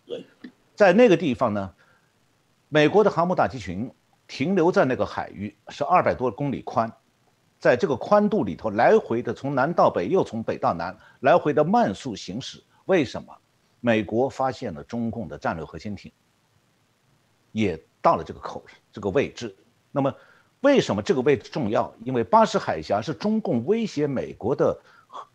[0.07, 0.25] 对，
[0.75, 1.75] 在那个地方呢，
[2.71, 3.93] 美国的航母打击群
[4.27, 6.91] 停留在那个海域，是二百多公里宽，
[7.59, 12.63] 在这个宽度里头来回的从南到北，又从北到南，来回的慢速行驶。
[12.87, 13.37] 为什么？
[13.83, 16.13] 美国发现了中共的战略核潜艇，
[17.51, 19.55] 也到了这个口这个位置。
[19.91, 20.15] 那么，
[20.61, 21.93] 为什么这个位置重要？
[22.05, 24.79] 因为巴士海峡是中共威胁美国的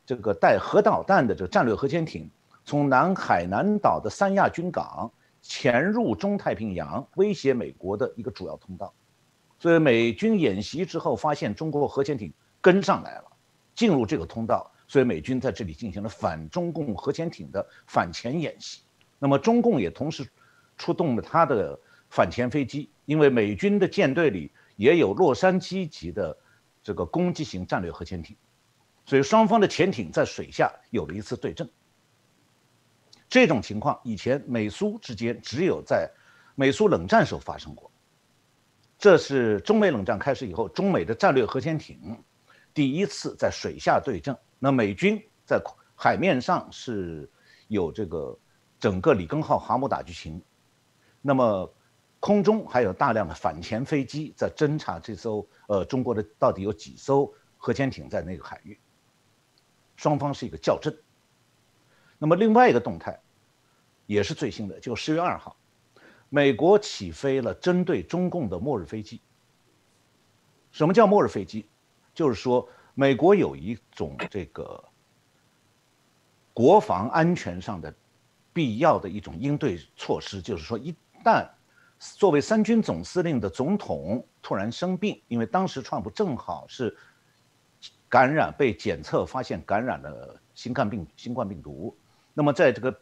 [0.06, 2.30] 这个带核导弹的这个战略核潜艇
[2.64, 8.94] 从南海南岛的三亚军港潜入中太平洋，威胁美国的一个主要通道。
[9.60, 13.26] 所以美军演习之后，发现中国核潜艇跟上来了，
[13.74, 18.82] 进入这个通道，所以美军在这里进行了反中共核潜艇的反潜演习。
[19.20, 20.28] 那么中共也同时
[20.78, 21.80] 出动了他的
[22.16, 26.38] 反潜飞机，因为美军的舰队里也有洛杉矶级的
[26.82, 28.38] 这个攻击型战略核潜艇，
[29.06, 31.70] 所以双方的潜艇在水下有了一次对阵。
[33.28, 36.10] 这种情况以前美苏之间只有在
[36.56, 37.92] 美苏冷战时候发生过，
[38.98, 42.18] 这是中美冷战开始以后，中美的战略核潜艇
[42.74, 44.34] 第一次在水下对阵。
[44.58, 45.62] 那美军在
[45.96, 47.30] 海面上是
[47.68, 48.40] 有这个
[48.80, 50.42] 整个里根号航母打击群，
[51.22, 51.70] 那么
[52.20, 58.80] 空中还有大量的反潜飞机在侦察这艘呃中国的到底有几艘核潜艇在那个海域，
[59.96, 60.96] 双方是一个较真。
[62.18, 63.20] 那么另外一个动态，
[64.06, 65.56] 也是最新的，就十月二号，
[66.30, 69.22] 美国起飞了针对中共的末日飞机。
[70.72, 71.68] 什么叫末日飞机？
[72.14, 74.84] 就是说美国有一种这个
[76.54, 77.94] 国防安全上的
[78.54, 81.48] 必要的一种应对措施，就是说一旦
[82.00, 86.96] 作为三军总司令的总统突然生病，因为当时川普正好是
[88.10, 91.98] 感染被检测发现感染了新冠病新冠病毒。
[92.34, 92.94] 那么，在这个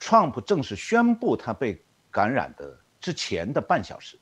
[0.00, 4.18] Trump 正式宣布他被感染的之前的半小时，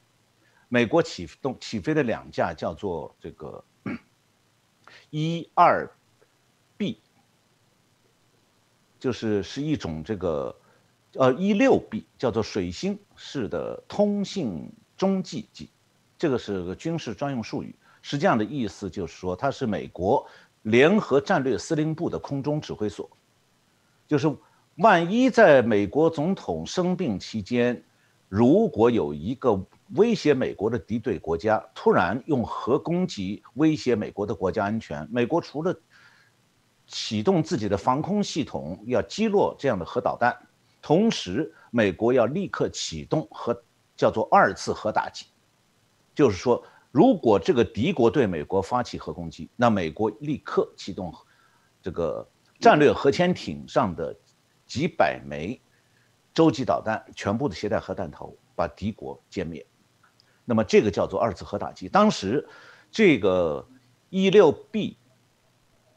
[0.69, 3.65] 美国启动起飞的两架叫做这个
[5.11, 5.89] 一二
[6.77, 7.01] B，
[8.99, 10.55] 就是是一种这个
[11.15, 15.69] 呃一六 B 叫做水星式的通信中继机，
[16.17, 20.27] 这个是个军事专用术语，实际上的意思就是说它是美国
[20.63, 23.09] 联合战略司令部的空中指挥所。
[24.09, 24.35] 就是
[24.77, 27.85] 万一在美国总统生病期间，
[28.27, 29.63] 如果有一个
[29.97, 35.79] 威胁美国的敌对国家突然用核攻击威胁美国的国家安全，美国除了
[36.87, 40.35] 启动自己的防空系统要击落这样的核导弹，
[40.81, 43.63] 同时美国要立刻启动核
[43.97, 45.27] 叫做二次核打击，
[46.15, 51.15] 就是说，如果这个敌国对美国发起核攻击，那美国立刻启动
[51.83, 52.29] 这个。
[52.61, 54.15] 战略核潜艇上的
[54.67, 55.59] 几百枚
[56.35, 59.65] 洲际导弹全部的携带核弹头，把敌国歼灭。
[60.45, 61.89] 那么这个叫做二次核打击。
[61.89, 62.47] 当时
[62.91, 63.67] 这个
[64.11, 64.99] E 六 B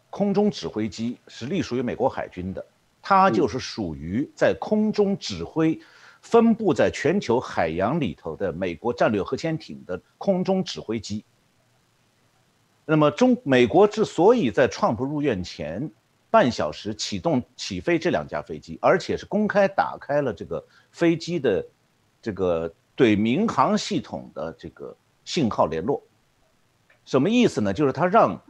[0.10, 2.66] 空中指挥机是隶属于美国海军的，
[3.04, 5.78] 它就是属于在空中指挥
[6.22, 11.26] 分布在全球海洋里头的美国战略核潜艇的空中指挥机。
[12.86, 15.92] 那么中美国之所以在创普入院前，
[16.32, 21.66] 半小时启动起飞这两架飞机，而且是公开打开了这个飞机的
[22.22, 26.02] 这个对民航系统的这个信号联络，
[27.04, 27.74] 什么意思呢？
[27.74, 28.42] 就是它让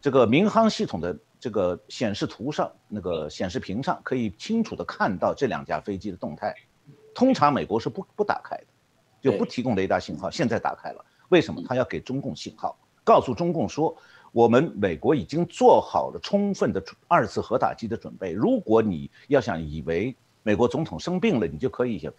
[0.00, 6.52] 这个民航系统的这个显示图上那个显示屏上可以清楚的看到这两架飞机的动态。
[7.14, 8.66] 通常美国是不不打开的，
[9.22, 10.28] 就不提供雷达信号。
[10.28, 11.62] 现在打开了，为什么？
[11.64, 13.96] 他要给中共信号，告诉中共说，
[14.32, 18.32] 我们美国已经做好了充分的二次核打击的准备。
[18.32, 22.10] 如果你要想以为美国总统生病了，你就可以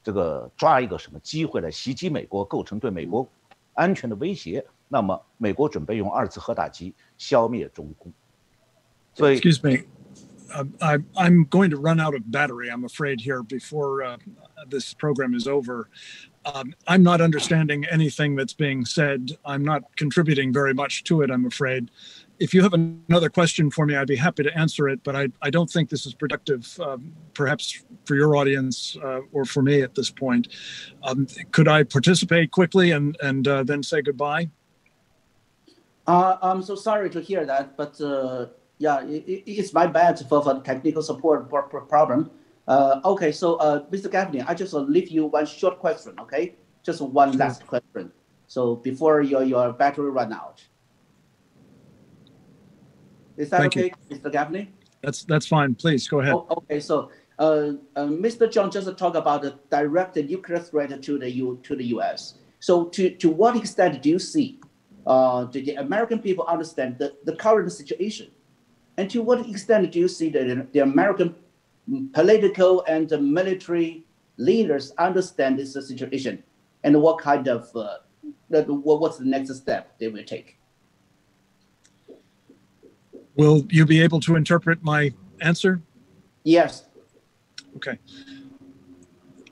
[0.00, 3.28] 这个抓一个什么机会来袭击美国，构成对美国
[3.72, 4.64] 安全的威胁。
[4.86, 8.12] 那么，美国准备用二次核打击消灭中共。
[9.14, 9.84] 所以，Excuse me,
[10.52, 12.68] uh, I I'm going to run out of battery.
[12.70, 14.16] I'm afraid here before uh,
[14.68, 15.88] this program is over.
[16.46, 19.30] Um, I'm not understanding anything that's being said.
[19.46, 21.30] I'm not contributing very much to it.
[21.30, 21.90] I'm afraid.
[22.38, 25.02] If you have another question for me, I'd be happy to answer it.
[25.04, 29.44] But I I don't think this is productive, um, perhaps for your audience uh, or
[29.44, 30.48] for me at this point.
[31.02, 34.50] Um, could I participate quickly and and then say goodbye?
[36.06, 38.46] Uh, I'm so sorry to hear that, but uh,
[38.84, 41.48] yeah, it, it's my bad for, for technical support
[41.88, 42.30] problem.
[42.68, 44.10] Uh, okay, so uh, Mr.
[44.10, 46.54] Gaffney, I just leave you one short question, okay?
[46.82, 48.12] Just one last question.
[48.46, 50.62] So before your, your battery run out.
[53.38, 54.16] Is that Thank okay, you.
[54.16, 54.30] Mr.
[54.30, 54.70] Gaffney?
[55.02, 55.74] That's that's fine.
[55.74, 56.34] Please go ahead.
[56.34, 58.50] Oh, okay, so uh, Mr.
[58.50, 62.34] John just talked about the direct nuclear threat to the U to the U.S.
[62.60, 64.60] So to, to what extent do you see
[65.06, 68.28] uh, do the American people understand the, the current situation?
[68.96, 71.34] And to what extent do you see that the American
[72.12, 74.04] political and military
[74.36, 76.42] leaders understand this situation?
[76.84, 77.98] And what kind of, uh,
[78.48, 80.58] what's the next step they will take?
[83.36, 85.82] Will you be able to interpret my answer?
[86.44, 86.84] Yes.
[87.76, 87.98] Okay.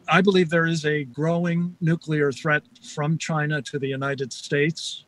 [0.08, 5.04] I believe there is a growing nuclear threat from China to the United States.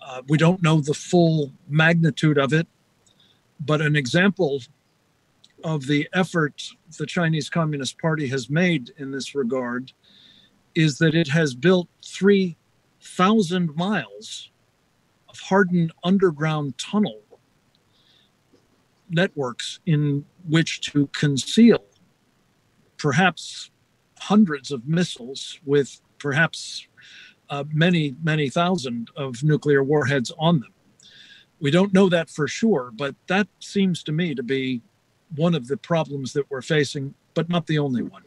[0.00, 2.66] Uh, we don't know the full magnitude of it,
[3.64, 4.60] but an example
[5.64, 6.62] of the effort
[6.98, 9.92] the Chinese Communist Party has made in this regard
[10.74, 14.50] is that it has built 3,000 miles
[15.28, 17.20] of hardened underground tunnel
[19.08, 21.84] networks in which to conceal
[22.96, 23.70] perhaps
[24.18, 26.86] hundreds of missiles with perhaps
[27.50, 30.71] uh, many, many thousand of nuclear warheads on them.
[31.62, 34.82] We don't know that for sure, but that seems to me to be
[35.36, 38.22] one of the problems that we're facing, but not the only one.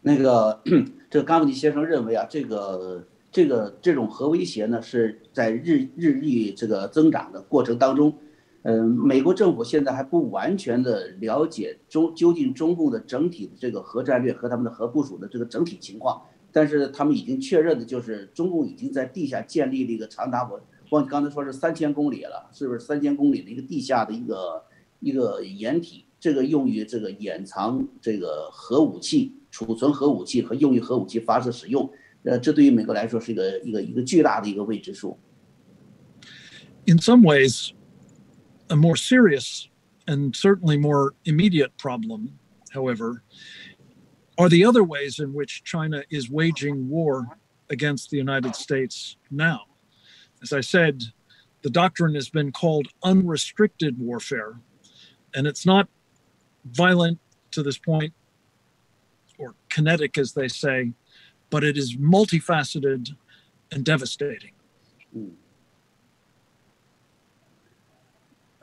[0.00, 0.62] 那个，
[1.10, 8.16] 这个冈布尼先生认为啊，这个这个这种核威胁呢，是在日日益这个增长的过程当中，
[8.62, 16.22] 嗯，美国政府现在还不完全的了解中究竟中共的整体的这个核战略和他们的核部署的这个整体情况。
[16.50, 20.58] 但是他们已经确认的就是，中共已经在地下建立了一个长达我
[20.89, 24.63] 忘刚才说是三千公里了，是不是三千公里的一个地下的一个
[24.99, 26.05] 一个掩体？
[26.19, 31.91] 这个用于这个掩藏这个核武器、储存核武器和用于核武器发射使用。
[32.23, 35.17] 呃，这对于美国来说是一个一个一个巨大的一个未知数。
[36.85, 37.71] In some ways,
[38.67, 39.67] a more serious
[40.05, 42.37] and certainly more immediate problem,
[42.71, 43.23] however.
[44.41, 47.27] are the other ways in which China is waging war
[47.69, 49.61] against the United States now.
[50.41, 51.03] As I said,
[51.61, 54.59] the doctrine has been called unrestricted warfare,
[55.35, 55.87] and it's not
[56.65, 57.19] violent
[57.51, 58.13] to this point
[59.37, 60.93] or kinetic, as they say,
[61.49, 63.15] but it is multifaceted
[63.71, 64.53] and devastating.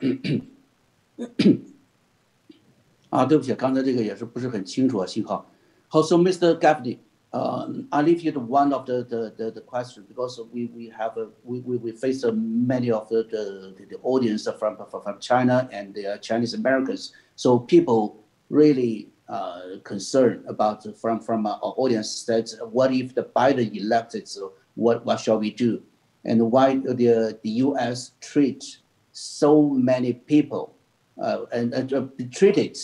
[3.09, 5.51] 啊，对不起，刚才这个也是不是很清楚啊，信号。
[5.91, 6.57] also, Mr.
[6.59, 6.99] Gaffney,
[7.34, 10.88] um, I leave you to one of the, the, the, the questions because we, we
[10.96, 15.18] have a, we, we, we face uh, many of the, the, the audience from, from
[15.18, 17.12] China and the Chinese Americans.
[17.34, 23.74] So people really uh, concerned about from from our audience that what if the Biden
[23.74, 24.28] elected?
[24.28, 25.82] So what what shall we do?
[26.24, 28.12] And why the the U.S.
[28.20, 28.78] treat
[29.12, 30.76] so many people
[31.20, 32.78] uh, and, and uh, treated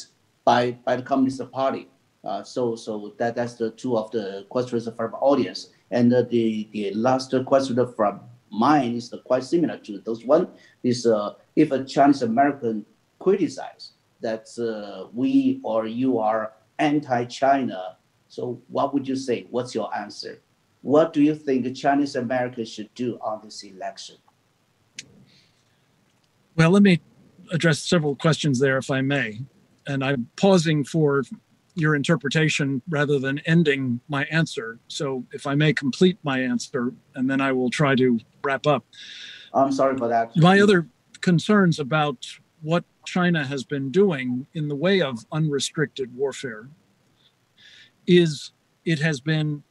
[0.45, 1.89] by by the Communist Party
[2.25, 5.71] uh, so so that that's the two of the questions from audience.
[5.91, 10.49] And uh, the the last question from mine is quite similar to those one.
[10.83, 12.85] Is uh, if a Chinese American
[13.19, 17.97] criticize that uh, we or you are anti-China,
[18.29, 19.47] so what would you say?
[19.51, 20.41] What's your answer?
[20.83, 24.17] What do you think Chinese Americans should do on this election?
[26.57, 27.01] Well, let me
[27.53, 29.41] address several questions there, if I may.
[29.87, 31.23] And I'm pausing for
[31.81, 34.79] your interpretation rather than ending my answer.
[34.89, 38.85] So if I may complete my answer, and then I will try to wrap up.
[39.55, 40.37] I'm sorry for that.
[40.37, 40.87] My other
[41.21, 42.27] concerns about
[42.63, 46.69] what China has been doing in the way of unrestricted warfare
[48.07, 48.53] is
[48.85, 49.63] it has been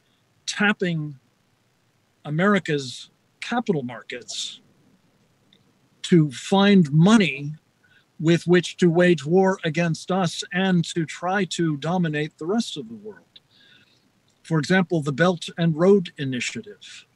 [0.46, 1.18] tapping
[2.24, 4.60] America's capital markets
[6.02, 7.54] to find money
[8.20, 12.88] with which to wage war against us and to try to dominate the rest of
[12.88, 13.40] the world.
[14.42, 17.06] For example, the Belt and Road Initiative,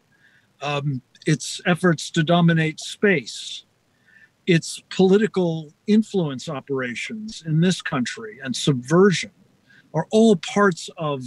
[0.62, 3.66] um, its efforts to dominate space,
[4.46, 9.30] its political influence operations in this country and subversion
[9.92, 11.22] are all parts of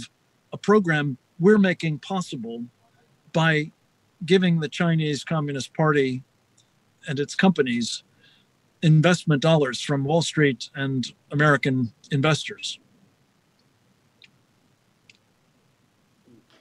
[0.52, 2.64] a program we're making possible
[3.32, 3.70] by
[4.24, 6.22] giving the Chinese Communist Party
[7.06, 8.02] and its companies
[8.82, 12.78] investment dollars from Wall Street and American investors.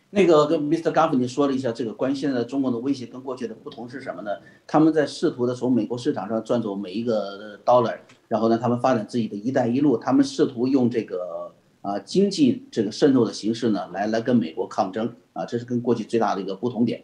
[0.10, 0.92] 那个跟 Mr.
[0.92, 4.32] Gaffney 说了一下这个关于现在中国的威胁跟过去的不同是什么呢？
[4.66, 8.00] 他们在试图的从美国市场上赚走每一个 dollar，
[8.30, 17.02] 然后呢，他们发展自己的一带一路，他们试图用这个啊经济这个渗透的形式呢，来来跟美国抗争啊，这是跟过去最大的一个不同点。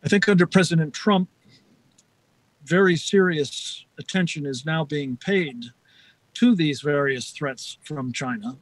[0.00, 1.26] I think under President Trump,
[2.68, 5.64] very serious attention is now being paid
[6.34, 8.58] to these various threats from China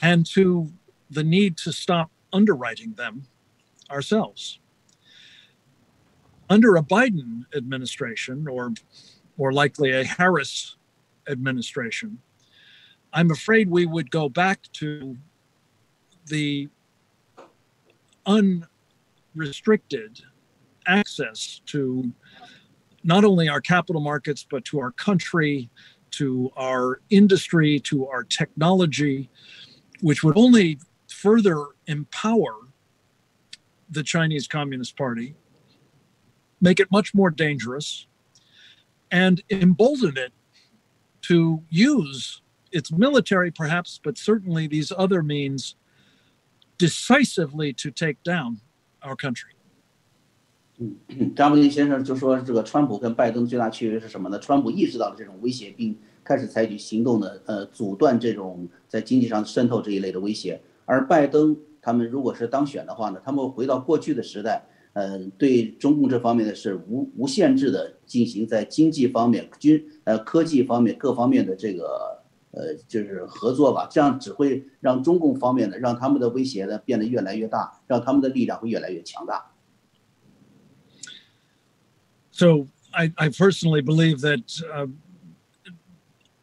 [0.00, 0.72] and to
[1.10, 3.26] the need to stop underwriting them
[3.90, 4.60] ourselves.
[6.48, 8.72] Under a Biden administration, or
[9.36, 10.76] more likely a Harris
[11.28, 12.18] administration,
[13.12, 15.16] I'm afraid we would go back to
[16.26, 16.68] the
[18.24, 20.20] unrestricted
[20.86, 22.12] access to
[23.06, 25.70] not only our capital markets, but to our country,
[26.10, 29.30] to our industry, to our technology,
[30.00, 30.78] which would only
[31.08, 32.52] further empower
[33.88, 35.36] the Chinese Communist Party,
[36.60, 38.06] make it much more dangerous,
[39.10, 40.32] and embolden it
[41.22, 42.42] to use
[42.72, 45.76] its military, perhaps, but certainly these other means
[46.76, 48.60] decisively to take down
[49.02, 49.55] our country.
[50.78, 54.38] 嗯张伯衿先生就说，这个川普跟拜登最大区别是什么呢？
[54.38, 60.60] 川普意识到了这种威胁，并开始采取行动呢，呃，阻断这种在经济上渗透这一类的威胁。
[60.84, 79.52] 而拜登他们如果是当选的话呢，他们回到过去的时代，呃，对中共这方面的是无无限制的进行在经济方面、军呃科技方面各方面的这个呃就是合作吧，这样只会让中共方面的，让他们的威胁呢变得越来越大，让他们的力量会越来越强大。
[82.36, 84.88] So I, I personally believe that uh,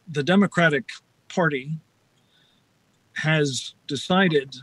[0.08, 0.88] the Democratic
[1.28, 1.78] Party
[3.12, 4.56] has decided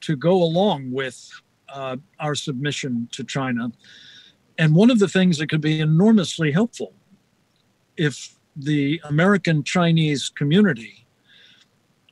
[0.00, 1.30] to go along with
[1.68, 3.70] uh, our submission to China.
[4.56, 6.94] And one of the things that could be enormously helpful
[7.98, 11.04] if the American Chinese community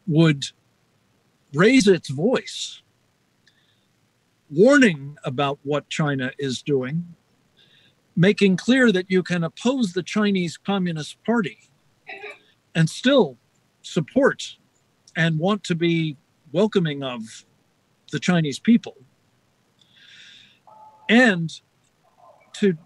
[0.07, 0.45] would
[1.55, 2.83] raise its voice,
[4.51, 7.15] warning about what China is doing,
[8.19, 11.57] making clear that you can oppose the Chinese Communist Party
[12.75, 13.39] and still
[13.83, 14.57] support
[15.17, 16.17] and want to be
[16.51, 17.45] welcoming of
[18.11, 18.97] the Chinese people.
[21.09, 21.49] And
[22.55, 22.77] to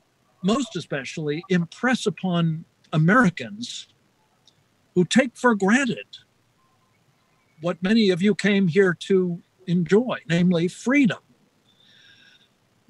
[0.43, 3.89] most especially impress upon Americans
[4.95, 6.19] who take for granted
[7.63, 11.21] what many of you came here to enjoy, namely freedom.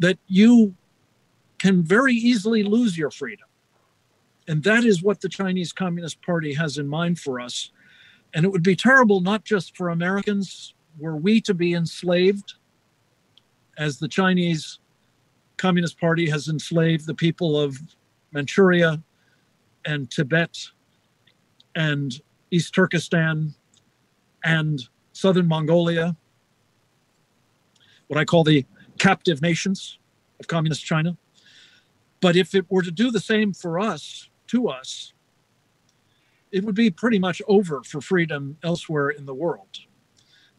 [0.01, 0.75] That you
[1.63, 3.47] can very easily lose your freedom.
[4.49, 7.71] And that is what the Chinese Communist Party has in mind for us.
[8.35, 12.55] And it would be terrible not just for Americans, were we to be enslaved,
[13.79, 14.81] as the Chinese
[15.57, 17.79] Communist Party has enslaved the people of
[18.33, 19.01] Manchuria
[19.85, 20.59] and Tibet
[21.77, 23.55] and East Turkestan
[24.43, 24.83] and
[25.13, 26.17] southern Mongolia,
[28.09, 28.67] what I call the
[28.99, 30.01] captive nations
[30.41, 31.17] of communist China.
[32.22, 35.14] But if it were to do the same for us, to us,
[36.52, 39.80] it would be pretty much over for freedom elsewhere in the world.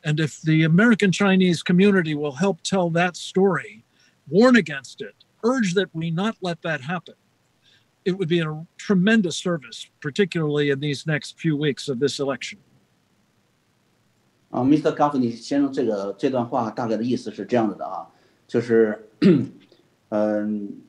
[0.05, 3.85] And if the American Chinese community will help tell that story,
[4.29, 7.15] warn against it, urge that we not let that happen,
[8.05, 12.59] it would be a tremendous service, particularly in these next few weeks of this election.
[14.51, 14.95] 啊，Mr.
[14.97, 18.09] Gaffney 先生，这个这段话大概的意思是这样子的啊，
[18.47, 19.11] 就是，
[20.09, 20.81] 嗯，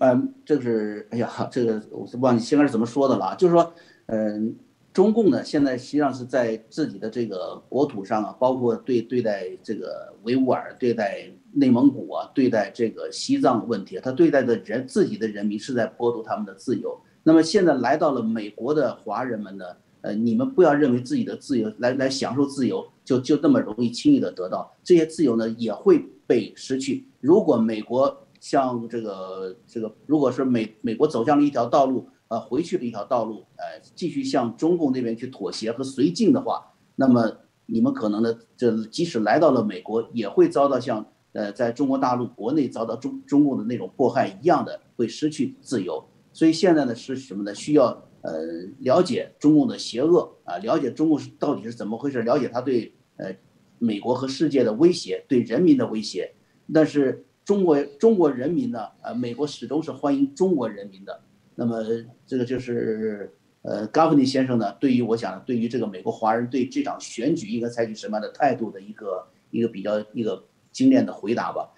[0.00, 3.70] 嗯，这个是，哎呀， 这个我是忘记先开始怎么说的了，就是说，
[4.06, 4.56] 嗯，
[4.94, 16.98] 中共呢，现在实际上是在自己的这个国土上啊，包括对对待这个维吾尔、对待内蒙古啊、对待这个西藏问题，他对待的人自己的人民是在剥夺他们的自由。
[17.22, 19.66] 那么现在来到了美国的华人们呢，
[20.00, 27.06] 呃，你们不要认为自己的自由来来享受自由就就那么容易轻易的得到，这些自由呢也会被失去。
[27.20, 32.08] 如果美国像这个这个，如果是美美国走向了一条道路。
[32.30, 36.64] 呃，回去的一条道路，呃，继续向中共那边去妥协和绥靖的话，
[36.94, 46.04] 那么你们可能呢，这即使来到了美国，也会遭到像呃，在中国大陆国内遭到中中共的那种迫害一样的，会失去自由。
[46.32, 47.52] 所以现在呢，是什么呢？
[47.52, 47.86] 需要
[48.22, 48.44] 呃
[48.78, 53.34] 了解中共的邪恶啊，了解中共到底是怎么回事，了解他对呃
[53.80, 56.32] 美国和世界的威胁，对人民的威胁。
[56.72, 61.21] 但是中国中国人民呢，呃，美国始终是欢迎中国人民的。
[61.55, 61.83] 那么
[62.25, 71.71] 这个就是呃 g o v e r n y 先生呢，对于我想，对于这个美国华人对这场选举应该采取什么样的态度的一个一个比较一个精炼的回答吧。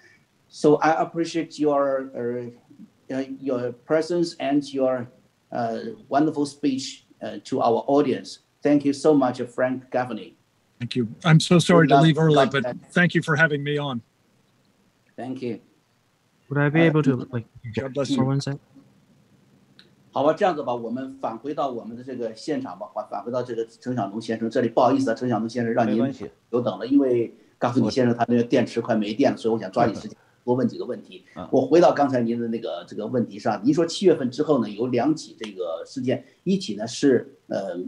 [0.48, 2.50] So I appreciate your uh,
[3.40, 5.06] your presence and your
[5.50, 5.78] uh,
[6.08, 8.38] wonderful speech uh, to our audience.
[8.62, 10.34] Thank you so much, Frank Gaffney.
[10.80, 11.08] Thank you.
[11.24, 14.00] I'm so sorry to leave early, but thank you for having me on.
[15.23, 15.59] Thank you.
[16.49, 18.31] Would I be able to like God bless for you.
[18.31, 18.57] one sec?
[20.11, 24.67] 好吧，这样子吧，我们返回到我们的这个现场吧，返返回到这个陈晓龙先生这里。
[24.67, 26.11] 不好意思啊，陈晓龙先生让您
[26.51, 31.47] 久等了，因为告诉你先生他那个电池快没电了，所以我想抓紧时间多问几个问题嗯。
[31.49, 37.79] 我回到刚才您的那个这个问题上，您说七月份之后呢，有两起这个事件，一起呢是呃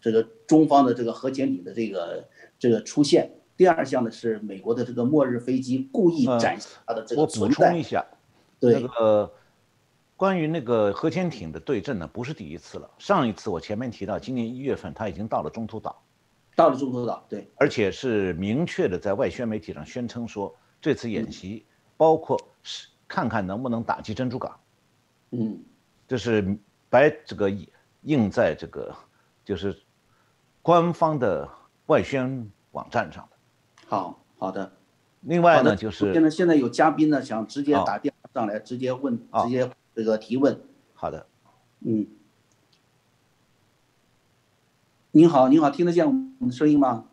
[0.00, 2.28] 这个中方的这个核潜艇的这个
[2.60, 7.48] 这个出现，第二项呢是美国的这个末日飞机故意嗯展现它的这个我补。
[7.48, 8.04] 充一下，
[8.60, 9.32] 那对，个
[10.16, 12.90] 关于那个核潜艇的对阵呢，不是第一次了。
[12.98, 16.02] 上一次我前面提到，今年一月份它已经到了中途岛，
[16.54, 21.64] 到了中途岛，对，而且是明确的在外宣媒体上宣称说，这次嗯演习
[21.96, 24.58] 包括是看看能不能打击珍珠港，
[25.30, 25.62] 嗯
[26.06, 26.56] 这是
[26.88, 27.50] 白这个
[28.02, 28.94] 印在这个
[29.44, 29.76] 就是
[30.62, 31.48] 官方的
[31.86, 33.35] 外宣网站上的。
[33.86, 34.72] 好好的。
[35.22, 40.60] 另外呢，就是现在现在有嘉宾呢，想直接哦打电话上来，直接问，哦直接这个提问。
[40.94, 41.26] 好的，
[41.80, 42.06] 嗯，
[45.10, 47.06] 您好，您好，听得见我们的声音吗？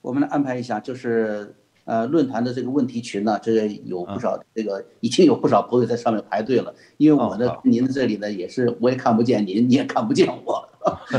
[0.00, 10.68] 我们来安排一下，就是呃论坛的这个问题群呢，这个有不少这个已经有不少朋友在上面排队了，因为我的您的这里呢也是我也看不见您，你也看不见我，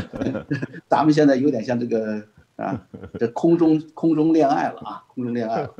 [0.88, 2.22] 咱们现在有点像这个
[2.56, 2.86] 啊，
[3.18, 5.74] 这空中空中恋爱了啊，空中恋爱了，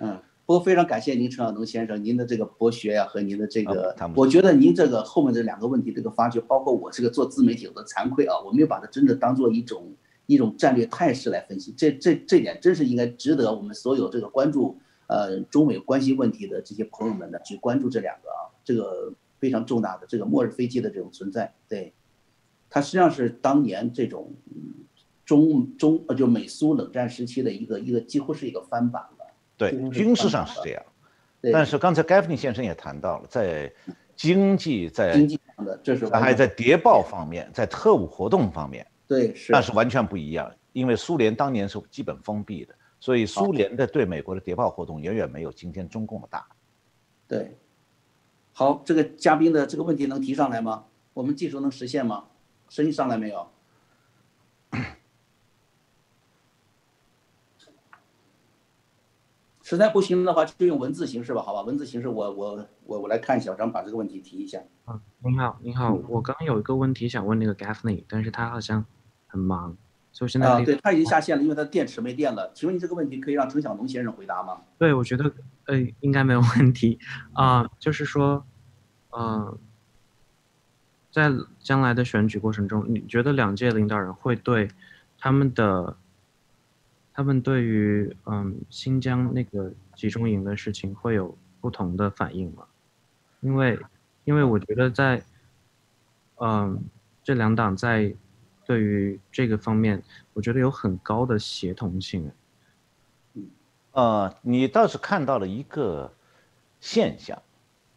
[0.00, 0.18] 嗯。
[0.46, 9.94] 不过非常感谢您陈晓东先生，您的这个博学呀、和您的这个我觉得您这个后面这两个问题这个发掘，包括我这个做自媒体有的惭愧啊，我没有把它真的当做一种
[10.24, 21.92] 一种战略态势来分析，这这这点真是应该值得我们所有这个关注呃中美关系问题的这些朋友们呢去关注这两个啊，这个非常重大的这个末日飞机的这种存在，对，
[22.70, 24.74] 它实际上是当年这种嗯
[25.24, 29.26] 中中呃就美苏冷战时期的一个一个几乎是一个翻版了。
[29.56, 30.82] 对军事上是这样，
[31.40, 33.72] 对但是刚才 Gaffney 先生也谈到了，在
[34.14, 40.52] 经济在经济上的，这是完还在谍报方面，在特务活动方面，对是那是完全不一样。
[40.72, 46.46] 因为苏联当年是基本封闭的，所以苏联的对美国的谍报活动远远没有今天中共的大。
[47.26, 47.56] 对。
[48.52, 50.84] 好，这个嘉宾的这个问题能提上来吗？
[51.14, 52.24] 我们技术能实现吗？
[52.68, 53.48] 声音上来没有？
[59.62, 61.60] 实在不行的话，就用文字形式吧，好吧？
[61.60, 64.62] 文字形式我，我我我来看一下，咱们把这个问题提一下。
[64.86, 68.82] 啊，您好，您好，我刚刚有一个问题想问那个 Gaffney，但是他好像
[69.26, 69.76] 很忙，
[70.10, 72.50] 所以现在对他已经下线了，因为他电池没电了。
[72.54, 74.62] 请问你这个问题可以让陈晓东先生回答吗？
[74.78, 75.30] 对，我觉得
[75.66, 76.98] 呃应该没有问题
[77.34, 78.46] 啊、就是说，
[79.10, 79.58] 呃，
[81.18, 84.70] 在将来的选举过程中，你觉得两届领导人会对
[85.18, 85.96] 他们的
[87.12, 92.64] 他们对于嗯新疆那个集中营的事情会有不同的反应吗？
[93.40, 93.76] 因为
[94.24, 95.20] 因为我觉得在
[96.36, 96.84] 嗯
[97.24, 98.14] 这两党在
[98.64, 100.00] 对于这个方面，
[100.34, 102.30] 我觉得有很高的协同性。
[103.90, 106.12] 呃，你倒是看到了一个
[106.78, 107.42] 现象，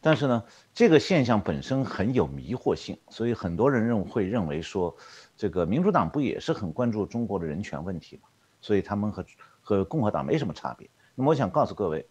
[0.01, 0.43] 但是呢，
[0.73, 4.95] 这个现象本身很有迷惑性，所以很多人认会认为说，
[5.37, 8.27] 这个民主党不也是很关注中国的人权问题吗？
[8.59, 9.25] 所以他们和
[9.61, 10.89] 和共和党没什么差别。
[11.13, 12.03] 那么我想告诉各位，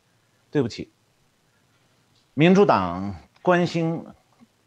[0.53, 0.93] 对不起，
[2.34, 3.12] 民主党
[3.43, 4.05] 关心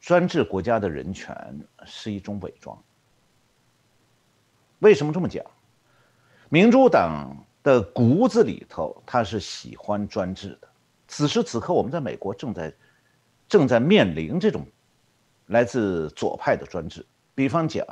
[0.01, 2.77] 专制国家的人权是一种伪装。
[4.79, 5.45] 为什么这么讲？
[6.49, 10.67] 民主党的骨子里头，他是喜欢专制的。
[11.07, 12.73] 此时此刻，我们在美国正在
[13.53, 14.65] 正在面临这种
[15.45, 17.05] 来自左派的专制。
[17.35, 17.85] 比方讲，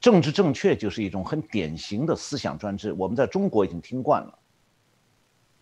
[0.00, 2.90] 政治正确就是一种很典型的思想专制。
[2.94, 4.38] 我们在中国已经听惯了。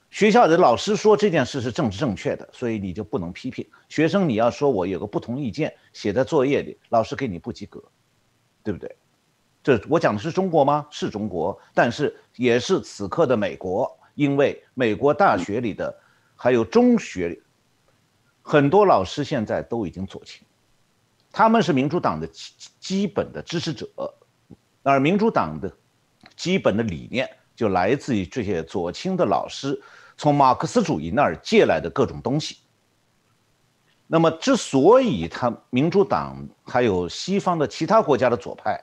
[0.09, 4.29] 学校的老师说这件事是政治正确的，所以你就不能批评学生。
[4.29, 7.83] 你要说我有个不同意见，写在作业里，老师给你不及格，
[8.62, 8.95] 对不对？
[9.64, 10.87] 这我讲的是中国吗？
[10.93, 15.93] 是中国，但是也是此刻的美国，因为美国大学里的
[16.37, 17.37] 还有中学，
[18.49, 20.40] 很多老师现在都已经左倾，
[21.30, 23.86] 他们是民主党的基基本的支持者，
[24.82, 25.70] 而民主党的
[26.34, 29.78] 基本的理念就来自于这些左倾的老师。
[30.16, 32.57] 从马克思主义那儿借来的各种东西。
[34.07, 38.82] 那么，之所以他民主党还有西方的其他国家的左派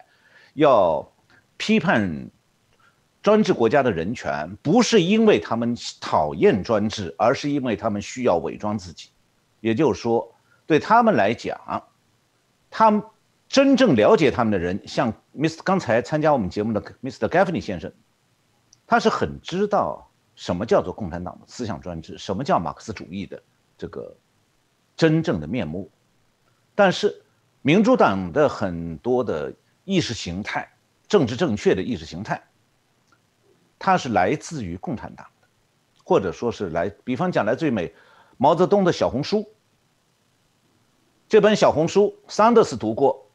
[0.54, 1.12] 要
[1.58, 2.30] 批判
[3.24, 9.10] 专制国家的人权，不是因为他们讨厌专制，而是因为他们需要伪装自己。
[9.66, 10.32] 也就是说，
[10.68, 11.82] 对他们来讲，
[12.70, 13.02] 他们
[13.50, 15.64] 真正了解他们的人，像 Mr.
[15.64, 17.28] 刚才参加我们节目的 Mr.
[17.28, 17.92] Gaffney 先生，
[18.86, 20.08] 他是很知道。
[20.36, 22.18] 什么叫做共产党的思想专制？
[22.18, 23.42] 什么叫马克思主义的
[23.78, 24.14] 这个
[24.98, 25.90] 真正的面目？
[26.76, 27.24] 但是，
[27.62, 29.54] 民主党的很多的
[29.86, 30.70] 意识形态、
[31.08, 32.44] 政治正确的意识形态，
[33.80, 35.48] 它是来自于共产党的，
[36.04, 37.96] 或者说是来，比方讲来自于美
[38.36, 39.50] 毛泽东的小红书。
[41.28, 43.28] 这本小红书，，Sanders 读过，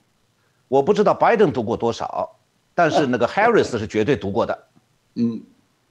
[0.69, 2.37] 我不知道 Biden 读过多少，
[2.75, 4.67] 但是那个 Harris 是绝对读过的。
[5.15, 5.43] 嗯，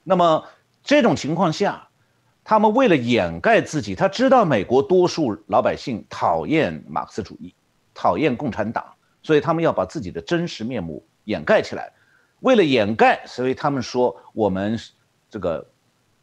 [0.03, 0.43] 那么。
[0.81, 1.89] 这种情况下，
[2.43, 7.53] 他们为了掩盖自己，他知道美国多数老百姓讨厌马克思主义，
[7.93, 8.83] 讨厌共产党，
[9.21, 11.91] 所以他们要把自己的真实面目掩盖起来。
[12.39, 14.79] 为了掩盖，所以他们说我们
[15.29, 15.67] 这个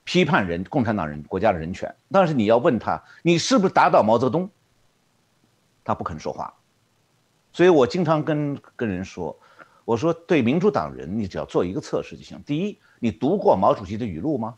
[0.04, 1.94] 批判人共产党人国家的人权。
[2.10, 4.48] 但是你要问他，你是不是打倒毛泽东？
[5.86, 6.52] 他不肯说话。
[7.50, 9.34] 所以我经常跟跟人说，
[9.86, 12.42] 我说对民主党人，你只要做一个测试就行。
[12.44, 12.78] 第一。
[12.98, 14.56] 你读过毛主席的语录吗？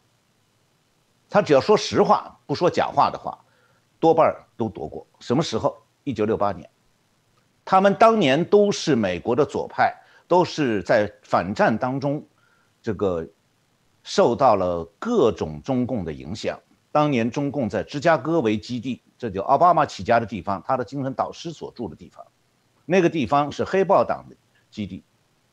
[1.29, 3.37] 他只要说实话，不说假话的话，
[3.99, 5.05] 多半都读过。
[5.19, 5.77] 什么时候？
[6.05, 6.71] 一九六八年，
[7.65, 9.93] 他们当年都是美国的左派，
[10.29, 12.25] 都是在反战当中，
[12.81, 13.27] 这个
[14.05, 16.59] 受到了各种中共的影响。
[16.93, 22.25] 当年中共在芝加哥为基地，这就奥巴马起家的地方，他的精神导师所住的地方，
[22.87, 24.37] 那个地方是黑豹党的
[24.71, 25.05] 基地。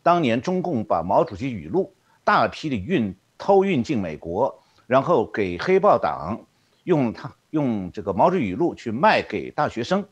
[0.02, 1.94] 当年中共把毛主席语录。
[2.28, 6.48] 大批的运偷运进美国，然后给黑豹党
[6.84, 10.04] 用他用这个毛主席语录去卖给大学生，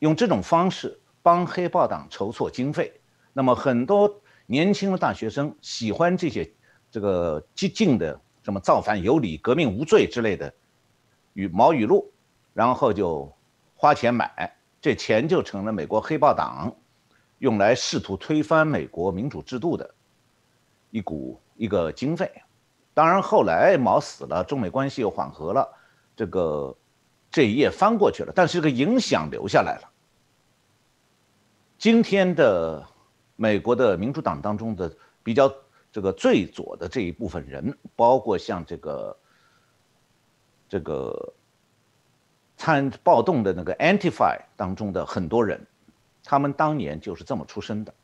[0.00, 3.00] 用这种方式帮黑豹党筹措经费。
[3.32, 6.52] 那么很多年轻的大学生喜欢这些
[6.90, 10.52] 这个激进的什么造反有理、革命无罪之类的
[11.34, 12.12] 语毛语录，
[12.52, 13.32] 然后就
[13.74, 16.74] 花钱买，这钱就成了美国黑豹党
[17.38, 19.94] 用来试图推翻美国民主制度的。
[20.90, 22.42] 一股一个经费，
[22.92, 25.68] 当然后来毛死了，中美关系又缓和了，
[26.16, 26.76] 这个
[27.30, 29.90] 这一页翻过去了，但是这个影响留下来了。
[31.78, 32.84] 今天的
[33.36, 34.92] 美国的民主党当中的
[35.22, 35.50] 比较
[35.92, 39.16] 这个最左的这一部分人，包括像这个
[40.68, 41.32] 这个
[42.60, 45.66] 参暴动的那个 Antifa 当中的很多人，
[46.22, 47.94] 他们当年就是这么出生的。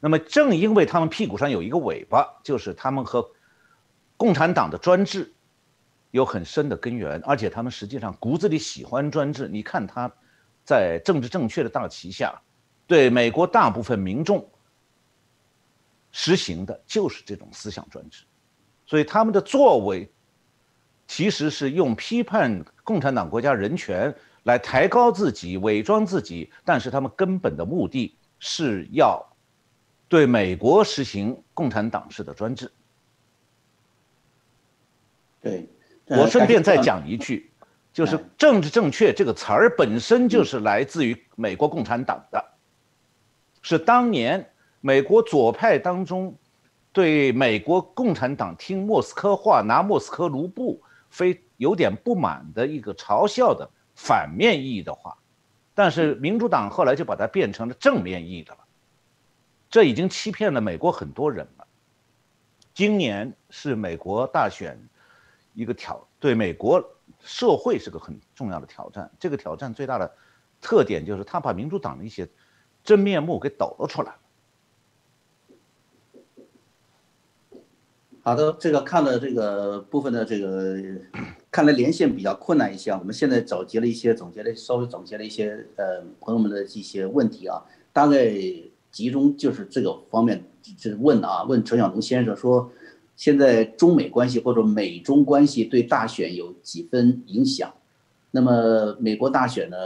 [0.00, 3.30] 那么，正因为他们屁股上有一个尾巴，就是他们和
[4.16, 5.30] 共产党的专制
[6.12, 9.46] 有很深的根源，而且他们实际上骨子里喜欢专制。
[9.48, 10.10] 你看他，
[10.64, 12.40] 在政治正确的大旗下，
[12.86, 14.48] 对美国大部分民众
[16.10, 18.24] 实行的就是这种思想专制，
[18.86, 20.10] 所以他们的作为
[21.08, 29.24] 其实是用批判共产党国家人权来抬高自己、伪装自己，但是他们根本的目的是要。
[30.10, 32.72] 对美国实行共产党式的专制。
[35.38, 35.68] 对，
[36.06, 37.50] 我顺便再讲一句，
[37.92, 42.42] 就是“政治正确”这个词儿本身就是来自于美国共产党的，
[43.60, 44.50] 是当年
[44.80, 46.34] 美国左派当中
[46.90, 55.16] 对美国共产党听莫斯科话、拿莫斯科卢布非有点不满的一个嘲笑的反面意义的话，
[55.74, 58.60] 但是民主党后来就把它变成了正面意义的了。
[59.70, 61.66] 这已经欺骗了美国很多人了。
[62.72, 64.78] 今年是美国大选，
[65.52, 66.82] 一个挑对美国
[67.20, 69.10] 社会是个很重要的挑战。
[69.18, 70.10] 这个挑战最大的
[70.60, 72.28] 特点就是他把民主党的一些
[72.84, 74.14] 真面目给抖了出来。
[78.28, 80.76] 好的，这个看了这个部分的这个，
[81.50, 82.90] 看来连线比较困难一些。
[82.90, 88.30] 我们现在总结了一些，总结了稍微总结了一些呃朋友们的一些问题啊，大概
[88.90, 90.44] 集中就是这个方面，
[90.76, 92.70] 就是问啊，问陈晓东先生说，
[93.16, 97.72] 现在中美关系或者美中关系对大选有几分影响？
[98.32, 99.76] 那么美国大选呢，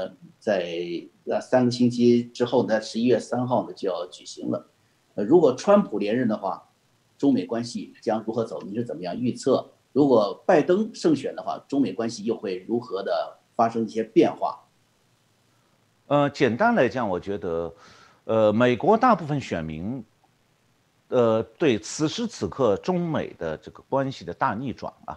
[0.41, 4.67] 在呃三个星期之后，呢十一月三号呢就要举行了。
[5.15, 6.65] 呃，如果川普连任的话。
[7.23, 8.61] 中美关系将如何走？
[8.63, 9.65] 你是怎么样预测？
[9.93, 14.59] 如果拜登胜选的话，中美关系又会如何的发生一些变化？
[16.09, 17.73] 呃，简单来讲，我觉得，
[18.25, 20.05] 呃，美国大部分选民，
[21.11, 25.17] 呃，对此时此刻中美的这个关系的大逆转啊，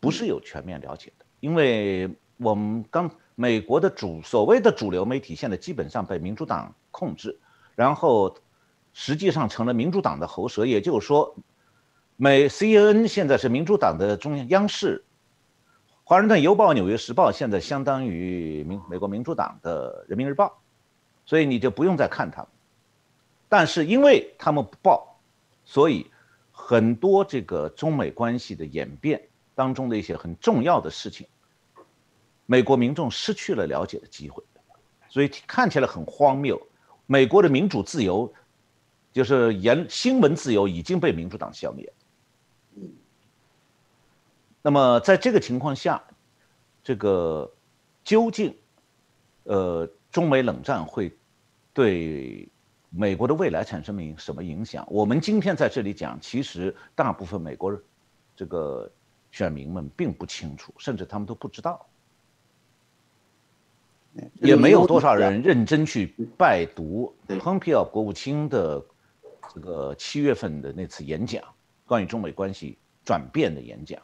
[0.00, 1.26] 不是有全面了解的。
[1.40, 2.08] 因为
[2.38, 7.38] 我们刚美国的主所谓的主流媒体现在基本上被民主党控制，
[7.74, 8.34] 然后。
[8.98, 11.36] 实际上成了民主党的喉舌，也就是说，
[12.16, 15.04] 美 CNN 现在是民主党的中央央视，
[16.02, 20.46] 《华盛顿邮报》《纽约时报》现在相当于民美国民主党的《人民日报》，
[21.26, 22.48] 所以你就不用再看他们。
[23.50, 25.20] 但是因为他们不报，
[25.66, 26.10] 所以
[26.50, 29.20] 很多这个中美关系的演变
[29.54, 31.26] 当中的一些很重要的事情，
[32.46, 34.42] 美国民众失去了了解的机会，
[35.10, 36.58] 所以看起来很荒谬。
[37.04, 38.32] 美国的民主自由。
[39.16, 41.90] 就是言新闻自由已经被民主党消灭。
[42.74, 42.82] 嗯，
[44.60, 46.04] 那么在这个情况下，
[46.84, 47.50] 这个
[48.04, 48.54] 究竟，
[49.44, 51.10] 呃，中美冷战会
[51.72, 52.46] 对
[52.90, 54.86] 美国的未来产生影什么影响？
[54.90, 57.74] 我们今天在这里讲，其实大部分美国
[58.36, 58.86] 这个
[59.30, 61.86] 选民们并不清楚，甚至他们都不知道，
[64.42, 68.84] 也没有多少人认真去拜读蓬佩奥国务卿的。
[69.56, 71.42] 这个七月份的那次演讲，
[71.86, 73.98] 关于中美关系转变的演讲，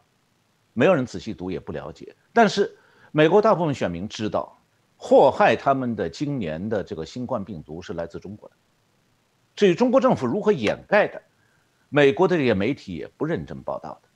[0.72, 2.16] 没有人仔细读，也不了解。
[2.32, 2.74] 但是
[3.10, 4.58] 美国大部分选民知道，
[4.96, 8.56] 祸害他们的今年的这个新冠病毒是来自中国的。
[9.54, 11.20] 至于中国政府如何掩盖的，
[11.90, 14.08] 美国的这些媒体也不认真报道的。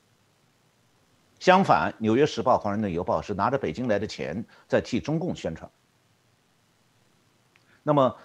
[1.38, 5.70] 相反，《纽约时报》《华盛顿邮报》是拿着北京来的钱在替中共宣传。
[7.82, 8.16] 那么。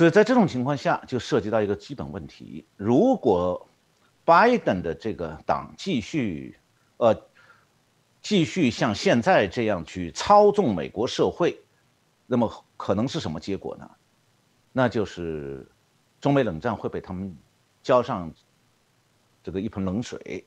[0.00, 3.68] 所以在这种情况下，就涉及到一个基本问题：如果
[4.24, 6.58] 拜登的这个党继续，
[6.96, 7.14] 呃，
[8.22, 11.62] 继续像现在这样去操纵美国社会，
[12.26, 13.90] 那么可能是什么结果呢？
[14.72, 15.70] 那就是
[16.18, 17.36] 中美冷战会被他们
[17.82, 18.32] 浇上
[19.42, 20.46] 这个一盆冷水，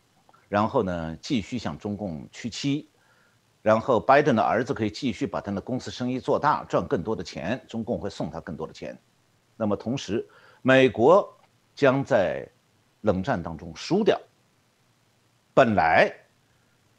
[0.50, 2.90] 然后呢，继续向中共屈膝，
[3.62, 9.00] 然后拜登的儿子可以继续把他的公司生意做大，赚更多的钱，中共会送他更多的钱。
[9.56, 10.28] 那么同时，
[10.62, 11.32] 美国
[11.76, 12.48] 将在
[13.02, 14.20] 冷战当中输掉。
[15.54, 16.12] 本来，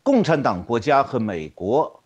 [0.02, 2.02] 共产党国家和美国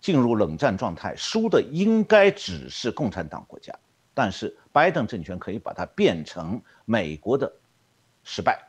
[0.00, 3.74] 进入冷战状态，输的应该只是共产党国家。
[4.14, 7.52] 但是，拜登政权可以把它变成美国的
[8.22, 8.62] 失败。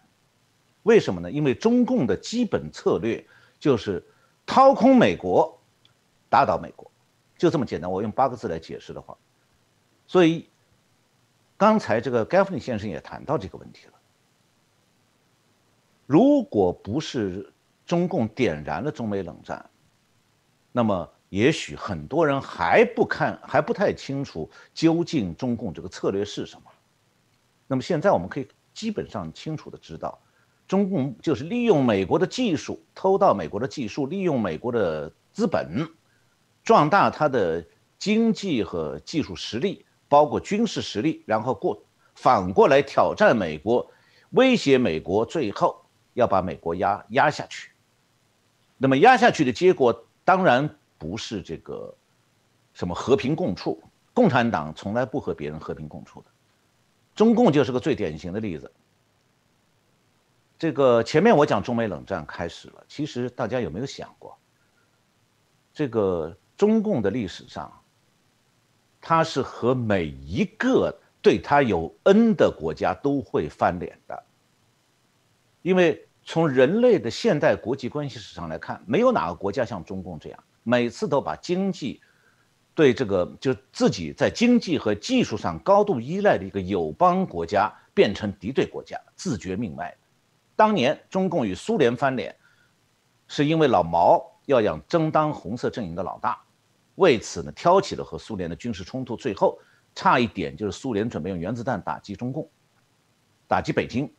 [0.84, 1.30] 为什么呢？
[1.30, 3.23] 因为中共的基本策略
[3.59, 4.03] 就是
[4.45, 5.55] 掏空美国，
[6.30, 6.89] 打倒美国，
[7.38, 7.91] 就这么简单。
[7.91, 9.15] 我用八个字来解释的话，
[10.07, 10.49] 所以。
[11.60, 13.93] 刚才这个 Gaffney 先生也谈到这个问题了。
[16.05, 17.51] 如果不是
[17.86, 19.70] 中共点燃了中美冷战，
[20.72, 26.72] 那么也许很多人还不看，还不太清楚究竟中共这个策略是什么。
[27.68, 30.18] 那么现在我们可以基本上清楚的知道，
[30.66, 35.86] 中共就是利用美国的技术，偷盗美国的技术，利用美国的资本，
[36.64, 39.86] 壮大它的经济和技术实力。
[40.10, 41.82] 包括军事实力，然后过
[42.16, 43.89] 反过来挑战美国，
[44.32, 45.86] 威胁美国，最后
[46.16, 47.72] 要把美国压压下去。
[48.78, 51.95] 那么压下去的结果当然不是这个
[52.74, 53.82] 什么和平共处，
[54.14, 56.28] 共产党从来不和别人和平共处的，
[57.16, 58.72] 中共就是个最典型的例子。
[60.57, 64.38] 这个前面我讲中美冷战开始了，其实大家有没有想过，
[65.74, 67.78] 这个中共的历史上？
[69.01, 74.23] 他是和每一个对他有恩的国家都会翻脸的，
[75.61, 82.01] 因为从人类的现代国际关系史上来看，没有哪个国家像中共这样，每次都把经济
[82.75, 89.95] 对这个就自己在经济和技术上高度依赖的一个友邦国家变成敌对国家，自绝命脉。
[90.55, 92.35] 当年中共与苏联翻脸，
[93.27, 96.39] 是因为老毛要养争当红色阵营的老大。
[96.99, 99.57] 为此呢挑起了和苏联的军事冲突，最后
[99.95, 102.47] 差一点就是苏联准备用原子弹打击中共，
[103.47, 104.13] 打击北京，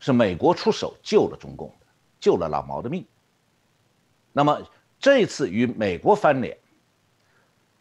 [0.00, 1.86] 是美国出手救了中共的，
[2.18, 3.06] 救了老毛的命。
[4.32, 4.60] 那么
[4.98, 6.58] 这次与美国翻脸，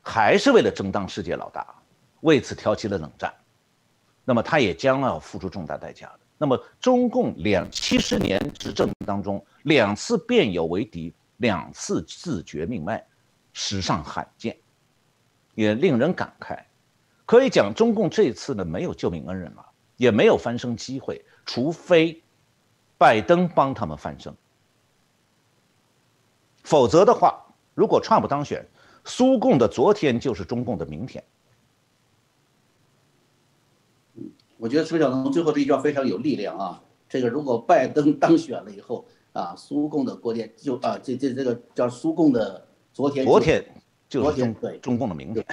[0.03, 1.65] 还是为了争当世界老大，
[2.21, 3.33] 为此挑起了冷战。
[4.23, 6.19] 那么他也将要付出重大代价的。
[6.37, 13.03] 那么中共两七十年执政当中，两次变友为敌，两次自绝命脉，
[13.57, 14.57] 史上罕见，
[15.55, 16.61] 也令人感慨。
[17.25, 22.21] 可以讲，中共这次呢没有救命恩人了，也没有翻身机会，除非
[22.97, 24.35] 拜登帮他们翻身。
[26.63, 28.67] 否则的话，如果川普当选，
[29.05, 31.23] 苏共的昨天就是中共的明天。
[34.57, 36.83] 我觉得崔晓东最后这一句话非常有力量啊！
[37.07, 42.64] 这个如果拜登当选了以后啊，苏共的国天就啊，这这这个叫苏共的
[42.95, 43.61] 昨天，昨天
[44.07, 45.45] 就是中对中共的明天，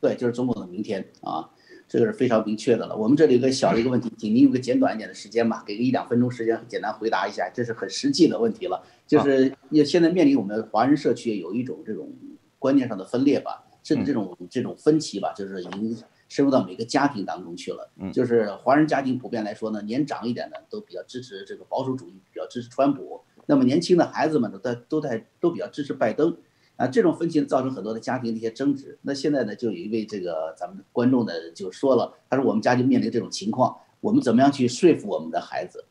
[0.00, 1.48] 对，就是中共的明天啊，
[1.86, 2.96] 这个是非常明确的了。
[2.96, 8.84] 我们这里有个小的一个问题，请您用个简短一点的时间吧，给个一两分钟时间，简单回答一下，这是很实际的问题了。
[9.06, 12.12] 就是也现在面临我们华人社区有一种这种
[12.58, 15.96] 观念上的分裂吧，甚至这种这种分歧吧，就是已经。
[16.28, 23.20] 深入到每个家庭当中去了，嗯，就是华人家庭普遍来说呢，年长一点的都比较支持这个保守主义，比较支持川普。
[23.44, 26.34] 那么年轻的孩子们呢，都都在都比较支持拜登，
[26.82, 28.98] 啊，这种分歧造成很多的家庭的一些争执。
[29.02, 35.84] 那现在呢，就有一位这个咱们观众呢就说了，他说我们家就面临这种情况，我们怎么样去说服我们的孩子？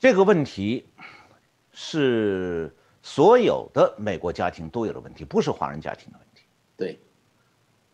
[0.00, 0.88] 这个问题
[1.70, 6.42] 是所有的美国家庭都有的问题，不是华人家庭的问题。
[6.76, 6.98] 对。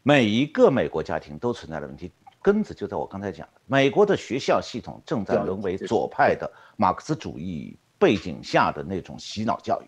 [0.03, 9.85] 每一个美国家庭都存在的问题，根子就在我刚才讲的，美国的学校系统正在沦为左派的马克思主义背景下的那种洗脑教育，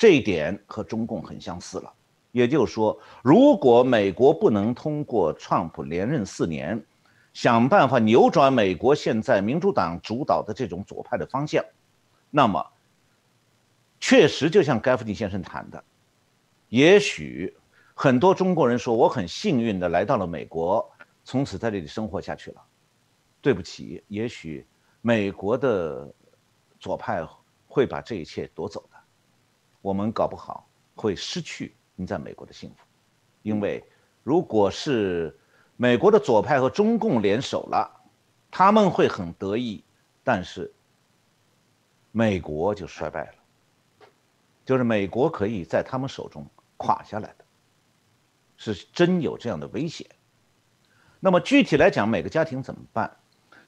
[0.00, 1.92] 这一点和中共很相似了。
[2.32, 6.82] 也就是说，如果美国不能通过川普连任四年，
[7.34, 11.62] 想办法扭转美国现在民主党主导的这种左派的方向，
[12.30, 12.66] 那么，
[14.00, 15.84] 确实就像盖夫尼先生谈的，
[16.70, 17.54] 也许。
[17.92, 20.90] 很多中国人说我很幸运的来到了美国，
[21.22, 22.62] 从此在这里生活下去了。
[23.42, 24.66] 对不起，也许
[25.02, 26.10] 美国的
[26.78, 27.22] 左派
[27.68, 28.88] 会把这一切夺走，
[29.82, 32.76] 我们搞不好会失去你在美国的幸福。
[33.42, 33.82] 因为
[34.22, 35.38] 如果是
[35.76, 37.90] 美国的左派和中共联手了，
[38.50, 39.82] 他们会很得意，
[40.22, 40.72] 但是
[42.12, 44.06] 美国就衰败了，
[44.64, 47.44] 就是美国可以在他们手中垮下来的。
[48.56, 50.06] 是真有这样的危险。
[51.18, 53.10] 那么具体来讲，每个家庭怎么办？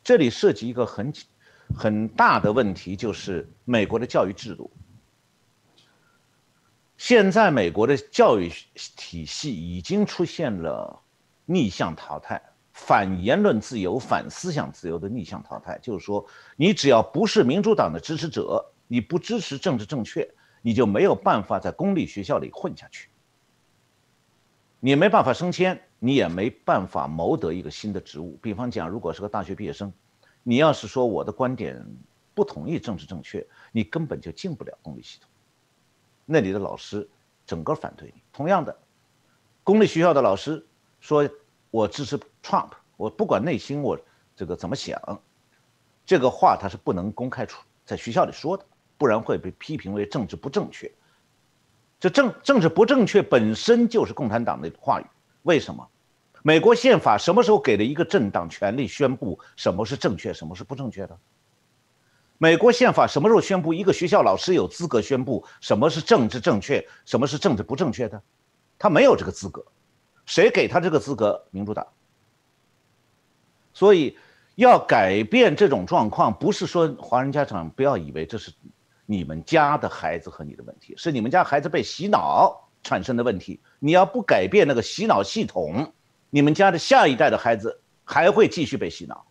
[0.05, 1.11] 这里涉及一个很
[1.75, 4.71] 很大的问题，就是美国的教育制度。
[7.05, 8.48] 现在美国的教育
[8.96, 11.03] 体系已经出现了
[11.44, 12.40] 逆向淘汰，
[12.72, 15.76] 反言论自由、反思想自由的逆向淘汰。
[15.82, 16.24] 就是说，
[16.55, 20.32] 你只要不是民主党的支持者，你不支持政治正确，
[20.62, 23.09] 你就没有办法在公立学校里混下去。
[24.78, 28.38] 你没办法升迁，你也没办法谋得一个新的职务。
[28.40, 29.92] 比方讲，如果是个大学毕业生，
[30.44, 31.84] 你要是说我的观点
[32.32, 35.28] 不同意政治正确，你根本就进不了公立系统。
[36.25, 37.09] 那里的老师
[37.47, 38.23] 整个反对你。
[38.33, 38.77] 同样的，
[39.62, 40.64] 公立学校的老师
[41.01, 41.29] 说
[41.70, 43.99] 我支持 Trump，我不管内心我
[44.35, 45.01] 这个怎么想，
[46.05, 48.64] 这个话他是不能公开出在学校里说的，
[48.97, 50.91] 不然会被批评为政治不正确。
[52.01, 55.07] 这政政治不正确本身就是共产党的话语。
[55.43, 55.89] 为什么？
[56.45, 61.16] 美国宪法什么时候给了一个政党权利宣布什么是正确，什么是不正确的？
[62.43, 68.20] 美国宪法什么时候宣布一个学校老师有资格宣布什么是政治正确，什么是政治不正确的？
[68.80, 69.64] 他没有这个资格。
[70.26, 71.47] 谁给他这个资格？
[71.53, 71.86] 民主党。
[73.72, 74.18] 所以
[74.57, 78.53] 要改变这种状况，不是说华人家长不要以为这是。
[79.07, 83.61] 你们家的孩子和你的问题是你们家孩子被洗脑产生的问题。
[83.78, 85.93] 你要不改变那个洗脑系统，
[86.28, 89.24] 你们家的下一代的孩子还会继续被洗脑。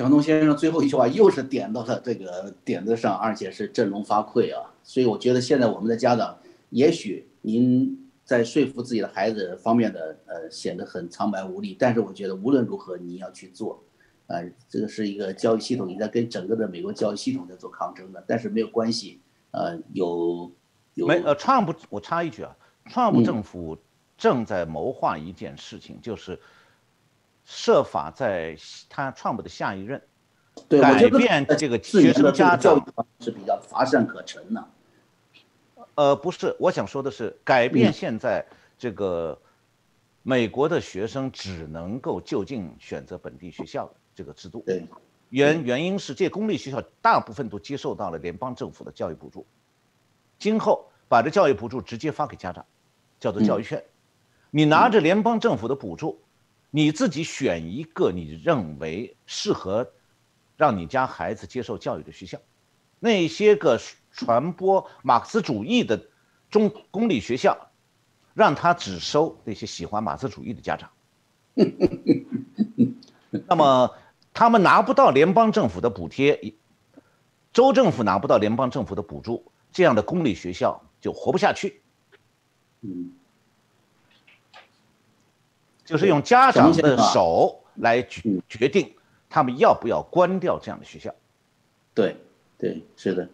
[0.00, 4.72] 小东先生最后一句话又是点到了这个点子上，而且是振聋发聩啊！
[4.82, 6.38] 所以我觉得现在我们的家长，
[6.70, 13.84] 也许您在说服自己的孩子方面的呃显得很苍白无力，但是我觉得无论如何你要去做。
[14.28, 19.20] 呃，这个是一个教育系统，你在跟整个的美国教育系统在做抗争的，但是没有关系。
[19.50, 20.50] 呃，有
[20.94, 23.76] 有没呃，川普，我插一句啊，川普政府
[24.16, 26.40] 正在谋划一件事情，就是
[27.44, 28.56] 设法在
[28.88, 30.00] 他创普的下一任
[30.68, 32.84] 改变这个学生家长
[33.20, 34.68] 是比较乏善可陈的。
[35.94, 38.44] 呃，不是，我想说的是，改变现在
[38.78, 39.38] 这个
[40.22, 44.62] 美国的学生只能够就近选择本地学校的这个制度。
[44.64, 44.86] 对，
[45.30, 49.46] 原原因是这公立学校大部分都接受到了联邦政府的教育补助，
[50.38, 52.64] 今后把这教育补助直接发给家长，
[53.18, 53.82] 叫做教育券。
[54.50, 56.20] 你拿着联邦政府的补助，
[56.70, 59.90] 你自己选一个你认为适合
[60.56, 62.38] 让你家孩子接受教育的学校，
[62.98, 63.80] 那些个。
[64.12, 66.08] 传播马克思主义的
[66.50, 67.70] 中公立学校，
[68.34, 70.90] 让他只收那些喜欢马克思主义的家长。
[73.46, 73.94] 那么
[74.34, 76.54] 他们拿不到联邦政府的补贴，
[77.52, 81.80] 州政府拿不到联邦政府的补助，这样的公立学校就活不下去。
[82.80, 83.12] 嗯，
[85.90, 88.92] 就是用家长的手来决决定
[89.28, 91.12] 他们要不要关掉这样的学校。
[91.92, 92.16] 对，
[92.56, 93.28] 对，是的。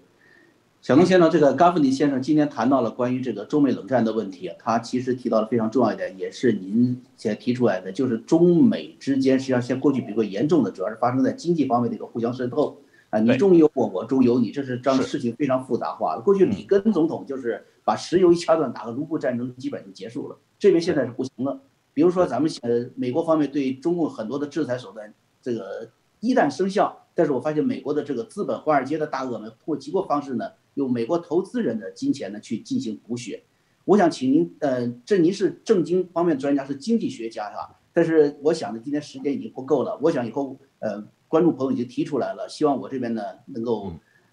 [0.81, 12.79] 小东先生，这个甘弗尼先生今天谈到了关于这个中美冷战的问题，他其实提到了非常重要一点，也是您先提出来的，就是中美之间实际上现过去比较严重的，主要是发生在经济方面的一个互相渗透
[13.11, 16.23] 啊，你中有我，我中有你，这是让事情非常复杂化了。
[16.23, 21.61] 过去里根总统就是把石油一掐断，打个卢布战争基本就结束了，这边现在是不行了。
[21.97, 25.89] 比如说咱们呃美国方面对中共很多的制裁手段，这个
[26.21, 30.53] 一旦生效，但是我发现美国的这个资本华尔街的大鳄们通过几个方式呢。
[30.77, 33.43] 用美国投资人的金钱呢去进行补血，
[33.87, 37.81] 我想请您，呃，这您是政经方面专家，是经济学家是吧？
[37.95, 43.91] 但是我想呢，今天时间已经不够了，我想以后，呃，观众朋友已经提出来了，希望我这边呢能够，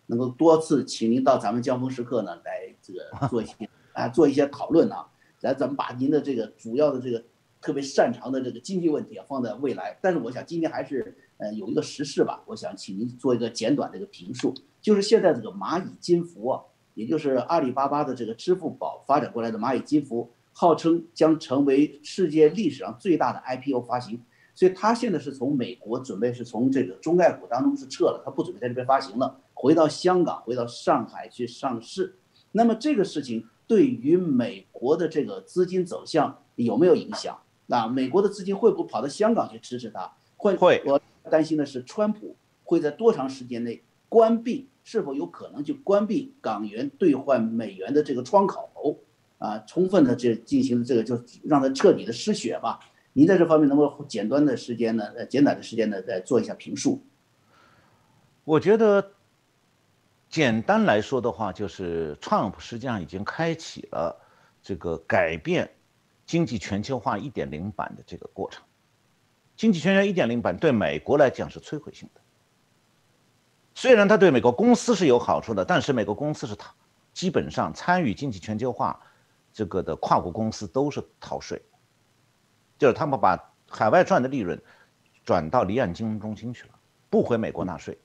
[0.07, 5.07] 能够多次请您到咱们江峰时刻呢来这个做一些 啊做一些讨论啊，
[5.39, 7.23] 来咱们把您的这个主要的这个
[7.63, 9.97] 特别擅长的这个经济问题啊放在未来。
[10.01, 14.53] 但是我想今天还是，呃，有一个时事吧，我想请您做一个简短的一个评述。
[14.81, 16.61] 就是现在这个蚂蚁金服啊，
[16.93, 24.21] 也就是阿里巴巴的这个支付宝发展过来的蚂蚁金服，号称将成为世界历史上最大的 IPO 发行，
[24.53, 32.17] 所以它现在是从美国准备是从这个中概股当中是撤了，它不准备在这边发行了，回到香港，回到上海去上市。
[32.51, 37.39] 那么这个事情对于美国的这个资金走向有没有影响？
[37.65, 40.11] 那美国的资金会不会跑到香港去支持他？
[40.37, 40.81] 会会。
[40.85, 44.67] 我担心的是，川普会在多长时间内关闭？
[44.85, 48.99] 是否有可能就关闭港元兑换美元的这个窗口
[49.37, 49.57] 啊？
[49.59, 52.79] 充分的这进行这个，就让它彻底的失血吧。
[53.13, 55.05] 您在这方面能够简短的时间呢？
[55.15, 57.01] 呃，简短的时间呢，再做一下评述。
[58.43, 59.11] 我觉得，
[60.29, 64.19] 简单来说的话，就是 Trump 实际上已经开启了
[64.61, 65.71] 这个改变
[66.25, 68.63] 经济全球化一点零版的这个过程。
[69.55, 72.21] 经济全球一点零版对美国来讲是摧毁性的。
[73.75, 76.71] 虽然它对美国公司是有好处的，但是美国公司是逃，
[77.13, 78.99] 基本上参与经济全球化
[79.51, 81.61] 这个的跨国公司都是逃税，
[82.77, 83.37] 就是他们把
[83.69, 84.61] 海外赚的利润
[85.23, 86.69] 转到离岸金融中心去了，
[87.09, 87.97] 不回美国纳税。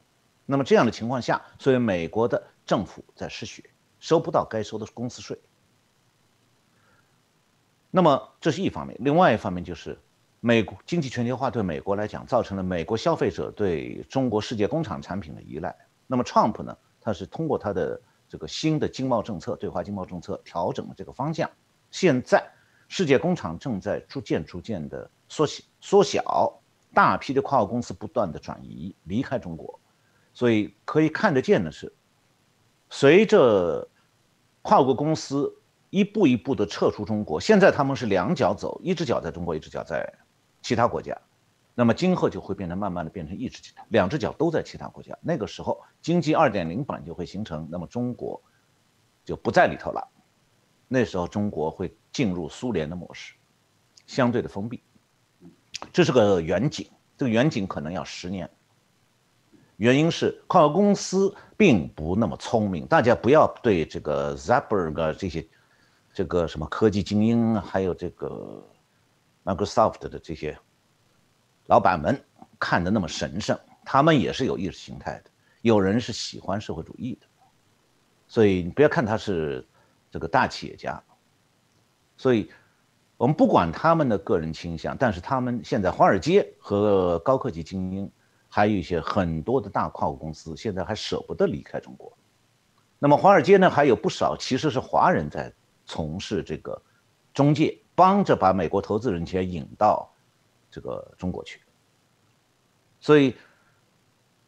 [0.47, 3.62] 那么这样的情况下，所以美国的政府在失血，
[4.01, 5.39] 收不到该收的公司税。
[7.99, 9.99] 那么这是一方面，另外一方面就是。
[10.41, 15.75] 美国经济全球化对美国来讲，造成了美国消费者对中国世界工厂产品的依赖。
[16.07, 16.79] 那么，Trump 呢？
[17.01, 21.51] 他是通过他的这个新的经贸政策、对华经贸政策调整了这个方向。
[21.91, 22.49] 现在，
[22.87, 26.61] 世界工厂正在逐渐、逐渐的缩小、缩小，
[26.95, 29.81] 大批的跨国公司不断的转移离开中国。
[30.33, 31.93] 所以可以看得见的是，
[32.91, 33.89] 随着
[34.63, 35.53] 跨国公司
[35.91, 40.12] 一步一步的撤出中国，现在他们是两脚走，一只脚在中国，一只脚在。
[40.61, 41.16] 其他国家，
[41.76, 45.16] 那么今后就会变成慢慢的变成一只脚，两只脚都在其他国家。
[45.20, 48.43] 那个时候，经济二点零版就会形成，那么中国
[49.24, 50.07] 就不在里头了。
[50.89, 53.34] 那时候，中国会进入苏联的模式，
[54.05, 54.82] 相对的封闭。
[55.93, 58.51] 这是个远景，这个远景可能要十年。
[59.76, 65.47] 原因是跨国公司并不那么聪明，大家不要对这个 Zuckerberg 这些
[66.19, 68.61] 这个什么科技精英，还有这个。
[69.45, 70.59] Microsoft 的这些
[71.66, 72.21] 老板们
[72.59, 75.31] 看的那么神圣，他们也是有意识形态的。
[75.62, 77.27] 有人是喜欢社会主义的，
[78.27, 79.64] 所以你不要看他是
[80.11, 81.01] 这个大企业家。
[82.16, 82.51] 所以，
[83.16, 88.11] 我们不管他们的个人倾向，但是他们现在华尔街和高科技精英，
[88.49, 92.12] 还有一些很多的大跨国公司，现在还舍不得离开中国。
[92.99, 95.51] 那么华尔街呢，还有不少其实是华人在
[95.89, 96.80] 从事这个
[97.34, 97.76] 中介。
[97.99, 100.09] 帮着把美国投资人钱引到
[100.70, 101.61] 这个中国去，
[103.01, 103.34] 所以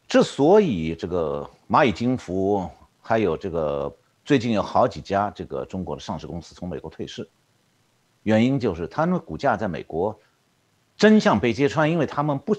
[0.07, 2.69] 之所以这个蚂蚁金服
[3.01, 7.29] 还有这个最近有好几家这个中国的上市公司从美国退市，
[8.23, 10.17] 原因就是他们股价在美国
[10.95, 12.55] 真相被揭穿，因为他们不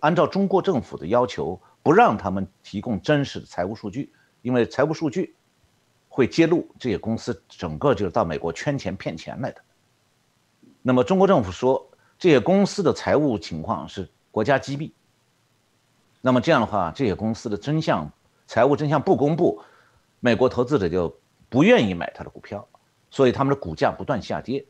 [0.00, 4.10] 按照中国政府的要求，不让他们提供真实的财务数据，
[4.40, 5.36] 因为财务数据
[6.14, 9.62] 会揭露这些公司整个就是到美国圈钱骗钱来的。
[10.82, 14.92] 那么中国政府说这些公司的财务情况是国家机密，
[16.20, 18.12] 那么这样的话，这些公司的真相
[18.46, 19.62] 财务真相不公布。
[20.20, 22.68] 美国投资者就不愿意买他的股票，
[23.10, 24.66] 所以他们的股价不断下跌，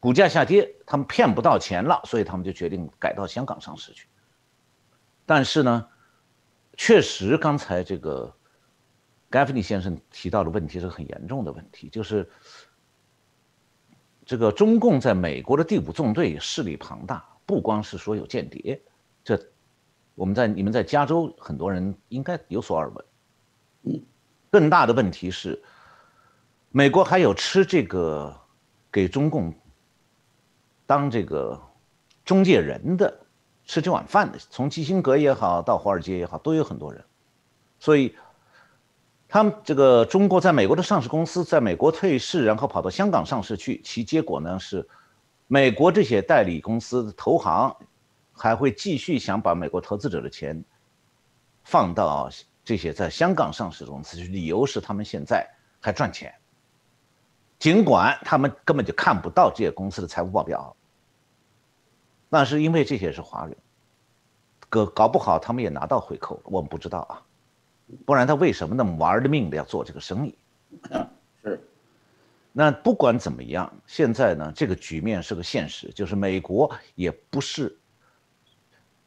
[0.00, 4.08] 股价下跌，他们骗不到钱了，所以他们就决定改到香港上市去。
[5.24, 5.88] 但是呢，
[6.76, 8.35] 确实刚才这个
[9.30, 12.28] Gaffney 先生提到的问题是很严重的问题，就是
[14.24, 18.80] 这个中共在美国的第五纵队势力庞大，不光是说有间谍，
[19.24, 19.40] 这
[20.14, 23.04] 我们在你们在加州很多人应该有所耳闻，
[23.82, 24.02] 嗯。
[24.48, 25.62] 更大的问题是，
[26.70, 28.34] 美国还有吃这个
[28.90, 29.52] 给中共
[30.86, 31.60] 当这个
[32.24, 33.20] 中介人的
[33.64, 37.04] 吃这碗饭的，从基辛格也好，到华尔街也好，都有很多人。
[37.78, 38.16] 所以，
[39.28, 44.88] 他们这个中国在美国的上市公司在美国退市，然后跑到香港上市去，其结果呢是，
[45.46, 47.76] 美国这些代理公司的投行
[48.32, 50.64] 还会继续想把美国投资者的钱
[51.64, 52.30] 放到。
[52.66, 55.48] 这些在香港上市公司去，理由是他们现在
[55.78, 56.34] 还赚钱，
[57.60, 60.74] 尽管他们根本就看不到这些公司的财务报表，
[62.28, 63.56] 那是因为这些是华人，
[64.68, 67.22] 搞搞不好他们也拿到回扣，我们不知道啊，
[68.04, 70.34] 不然他为什么那么玩了命的要做这个生意？
[71.42, 71.60] 是，
[72.52, 77.78] 那不管怎么样，现在呢，这个局面是个现实，就是美国也不是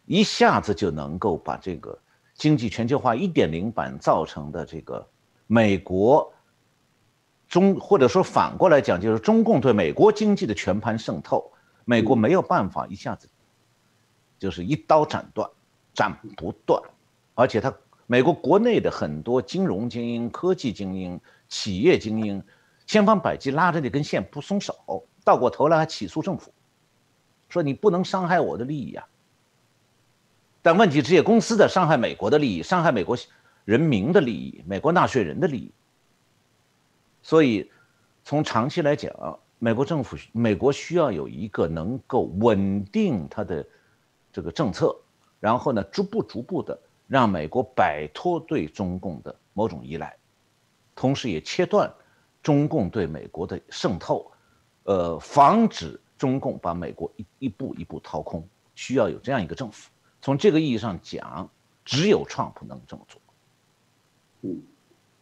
[0.06, 1.98] 一下子就能够把这个。
[2.36, 5.06] 经济全球化一点零版造成的这个
[5.46, 6.34] 美国
[7.50, 11.52] 中，或者说反过来讲，就是中共对美国经济的全盘渗透，
[11.84, 13.28] 美国没有办法一下子
[14.38, 15.50] 就是一刀斩断，
[15.94, 16.82] 斩不断。
[17.36, 17.76] 而且他
[18.12, 22.44] 美国国内的很多金融精英、科技精英、企业精英，
[22.88, 24.74] 千方百计拉着那根线不松手，
[25.24, 26.52] 倒过头来还起诉政府，
[27.50, 29.06] 说你不能伤害我的利益呀。
[30.64, 33.16] 但问题，这些公司在伤害美国的利益，伤害美国
[33.64, 35.72] 人民的利益，美国纳税人的利益。
[37.22, 37.70] 所以，
[38.24, 43.64] 从长期来讲，美国政府、美国需要有一个能够稳定它的
[44.34, 45.00] 这个政策，
[45.40, 46.80] 然后呢，逐步逐步的
[47.10, 50.16] 让美国摆脱对中共的某种依赖，
[50.96, 51.92] 同时也切断
[52.42, 54.32] 中共对美国的渗透，
[54.84, 58.48] 呃，防止中共把美国一一步一步掏空。
[58.76, 59.90] 需要有这样一个政府。
[60.22, 61.50] 从这个意义上讲，
[61.84, 63.20] 只有川普能这么做。
[64.42, 64.62] 嗯，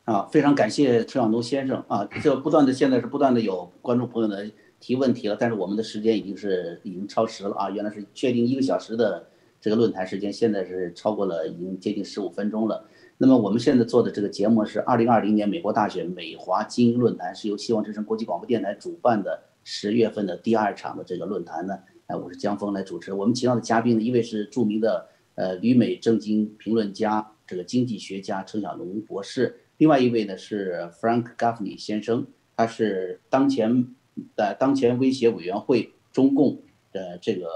[0.04, 2.08] 啊，非常感谢陈晓东先生啊！
[2.22, 4.38] 这不断的现在是不断的有观众朋友呢
[4.80, 7.70] 提问题了，但是我们的时间已经是已经超时了啊！
[7.72, 9.28] 原来是确定一个小时的
[9.60, 12.88] 这个论坛时间，现在是超过了，已经接近十五分钟了。
[13.18, 21.80] 那么我们现在做的这个节目是二零二零年美国大选美华精英论坛，是由希望之声国际广播电台主办的十月份的第二场的这个论坛呢。
[22.06, 23.12] 哎，我是江峰来主持。
[23.12, 33.88] 我们请到的嘉宾呢，一位是著名的呃旅美政经评论家，这个经济学家陈小龙博士；另外一位呢是 Frank Gaffney 先生，他是当前
[34.36, 36.62] 的当前威胁委员会中共
[36.92, 37.48] 的这个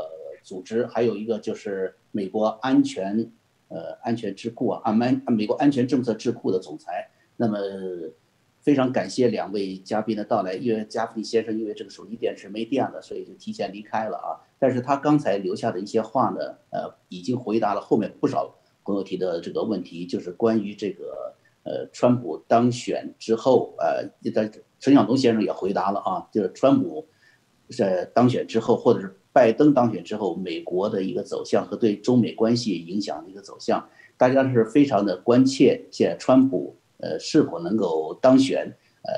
[0.43, 3.31] 组织，还有一个就是美国安全
[3.69, 7.09] 呃安全智库啊，安安美国安全政策智库的总裁。
[7.38, 7.57] 那么。
[8.63, 14.38] 非常感谢两位嘉宾的到来，因为加弗利先生因为这个手机电池没电了，所以就提前离开了啊。
[14.59, 18.53] 但是他刚才留下的一些话呢，呃，已经回答了后面不少
[18.84, 24.07] 朋友提的这个问题，就是关于这个呃，川普当选之后，呃，
[24.80, 27.07] 陈晓东先生也回答了啊，就是川普
[27.76, 33.88] 在当选之后，或者是拜登当选之后，美国的一个走向和对中美关系影响的一个走向，
[34.18, 36.76] 大家是非常的关切，现在川普。
[37.03, 38.78] 呃，是否能够当选？
[39.02, 39.12] 呃，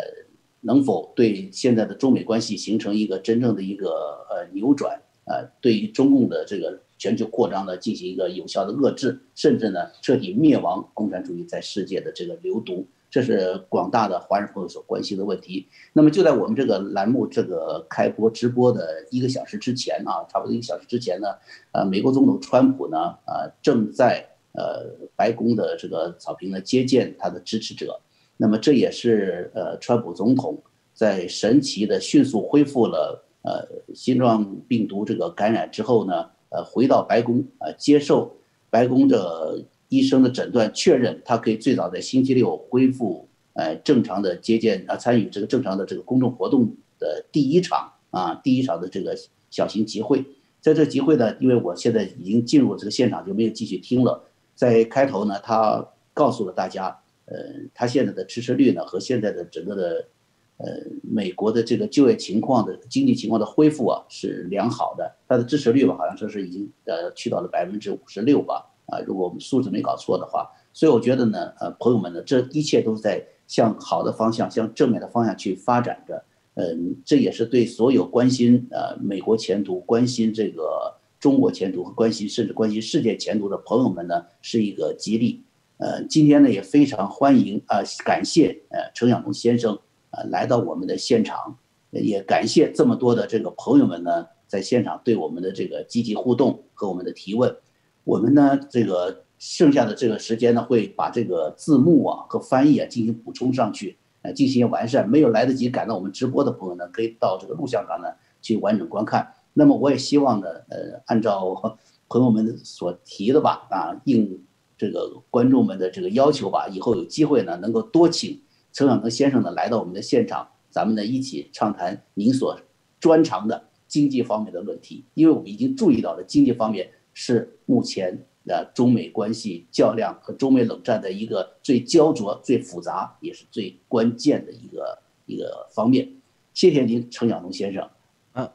[0.62, 3.90] 能否对现在的中美关系形成一个真正的一个
[4.30, 5.02] 呃扭转？
[5.26, 15.68] 呃，对于中共的这个全球扩张呢，进行一个有效的遏制，甚至呢彻底灭亡共产主义在世界的这个流毒，这是广大的华人朋友所关心的问题。
[15.94, 21.28] 那么就在我们这个栏目这个开播直播的一个小时之前啊，差不多一个小时之前呢，
[21.74, 24.28] 呃，美国总统川普呢，呃，正在。
[24.56, 24.86] 呃，
[25.16, 28.00] 白宫的这个草坪呢，接见他的支持者，
[28.38, 30.62] 那么这也是呃，川普总统
[30.94, 38.32] 在神奇的迅速恢复了呃新冠病毒这个感染之后呢，呃，回到白宫呃，接受
[38.70, 39.60] 白宫的
[39.94, 49.16] 医生的诊断，确认他可以最早在星期六恢复呃正常的接见啊参与这个正常的这个公众活动的第一场啊第一场的这个
[49.50, 50.26] 小型集会。
[50.60, 54.24] 在这集会呢，因为我现在已经进入这个现场，就没有继续听了。
[54.56, 56.86] 在开头呢，他告诉了大家，
[57.26, 57.36] 呃，
[57.74, 60.08] 他现在的支持率呢和现在的整个的，
[60.56, 60.68] 呃，
[61.02, 65.14] 美国的这个就业情况的经济情况的恢复啊是良好的。
[65.28, 70.50] 他的支持率吧，好像说是已经呃去到了百分之五十六吧，啊，如果我们数字没搞错的话。
[70.76, 76.24] 所以我觉得呢，呃，朋友们呢，这一切都是在向好的方向、向正面的方向去发展着。
[76.56, 85.44] 嗯，这也是对所有关心呃美国前途、关心这个中国前途和关心甚至关心世界前途的朋友们呢，是一个激励。
[85.78, 89.78] 呃，今天呢也非常欢迎啊，感谢呃程晓龙先生
[90.10, 91.58] 啊来到我们的现场，
[91.92, 97.56] 也感谢这么多的这个朋友们呢在现场对我们的这个积极互动和我们的提问。
[98.04, 103.98] 我们呢这个剩下的这个时间呢会把这个字幕啊和翻译啊进行补充上去。
[104.26, 105.10] 呃，进行完善。
[105.10, 108.08] 没有来得及赶到我们直播的朋友呢，可以到这个录像上呢
[108.42, 109.34] 去完整观看。
[109.52, 111.54] 那么我也希望呢，呃，按照
[112.08, 114.42] 朋友们所提的吧，啊，应
[114.78, 122.58] 这个观众们的这个要求吧，以后有机会呢，能够多请陈晓东先生呢来到我们的现场，咱们呢一起畅谈您所
[123.02, 125.04] 专长的经济方面的问题。
[125.16, 128.26] 因为我们已经注意到了经济方面是目前。
[128.46, 136.12] 呃，中美关系较量和中美冷战的一个最焦灼、最复杂，也是最关键的一个一个方面。
[136.54, 137.90] 谢谢您，程晓东先生。
[138.34, 138.52] 嗯，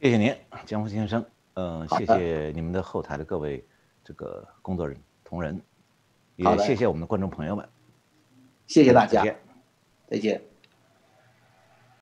[0.00, 0.34] 谢谢您，
[0.64, 1.22] 江峰先生。
[1.52, 3.62] 嗯，谢谢你们的后台的各位
[4.02, 5.60] 这个工作人同仁，
[6.36, 7.68] 也谢谢我们的观众朋友们。
[8.66, 9.22] 谢谢大家，
[10.08, 10.40] 再见。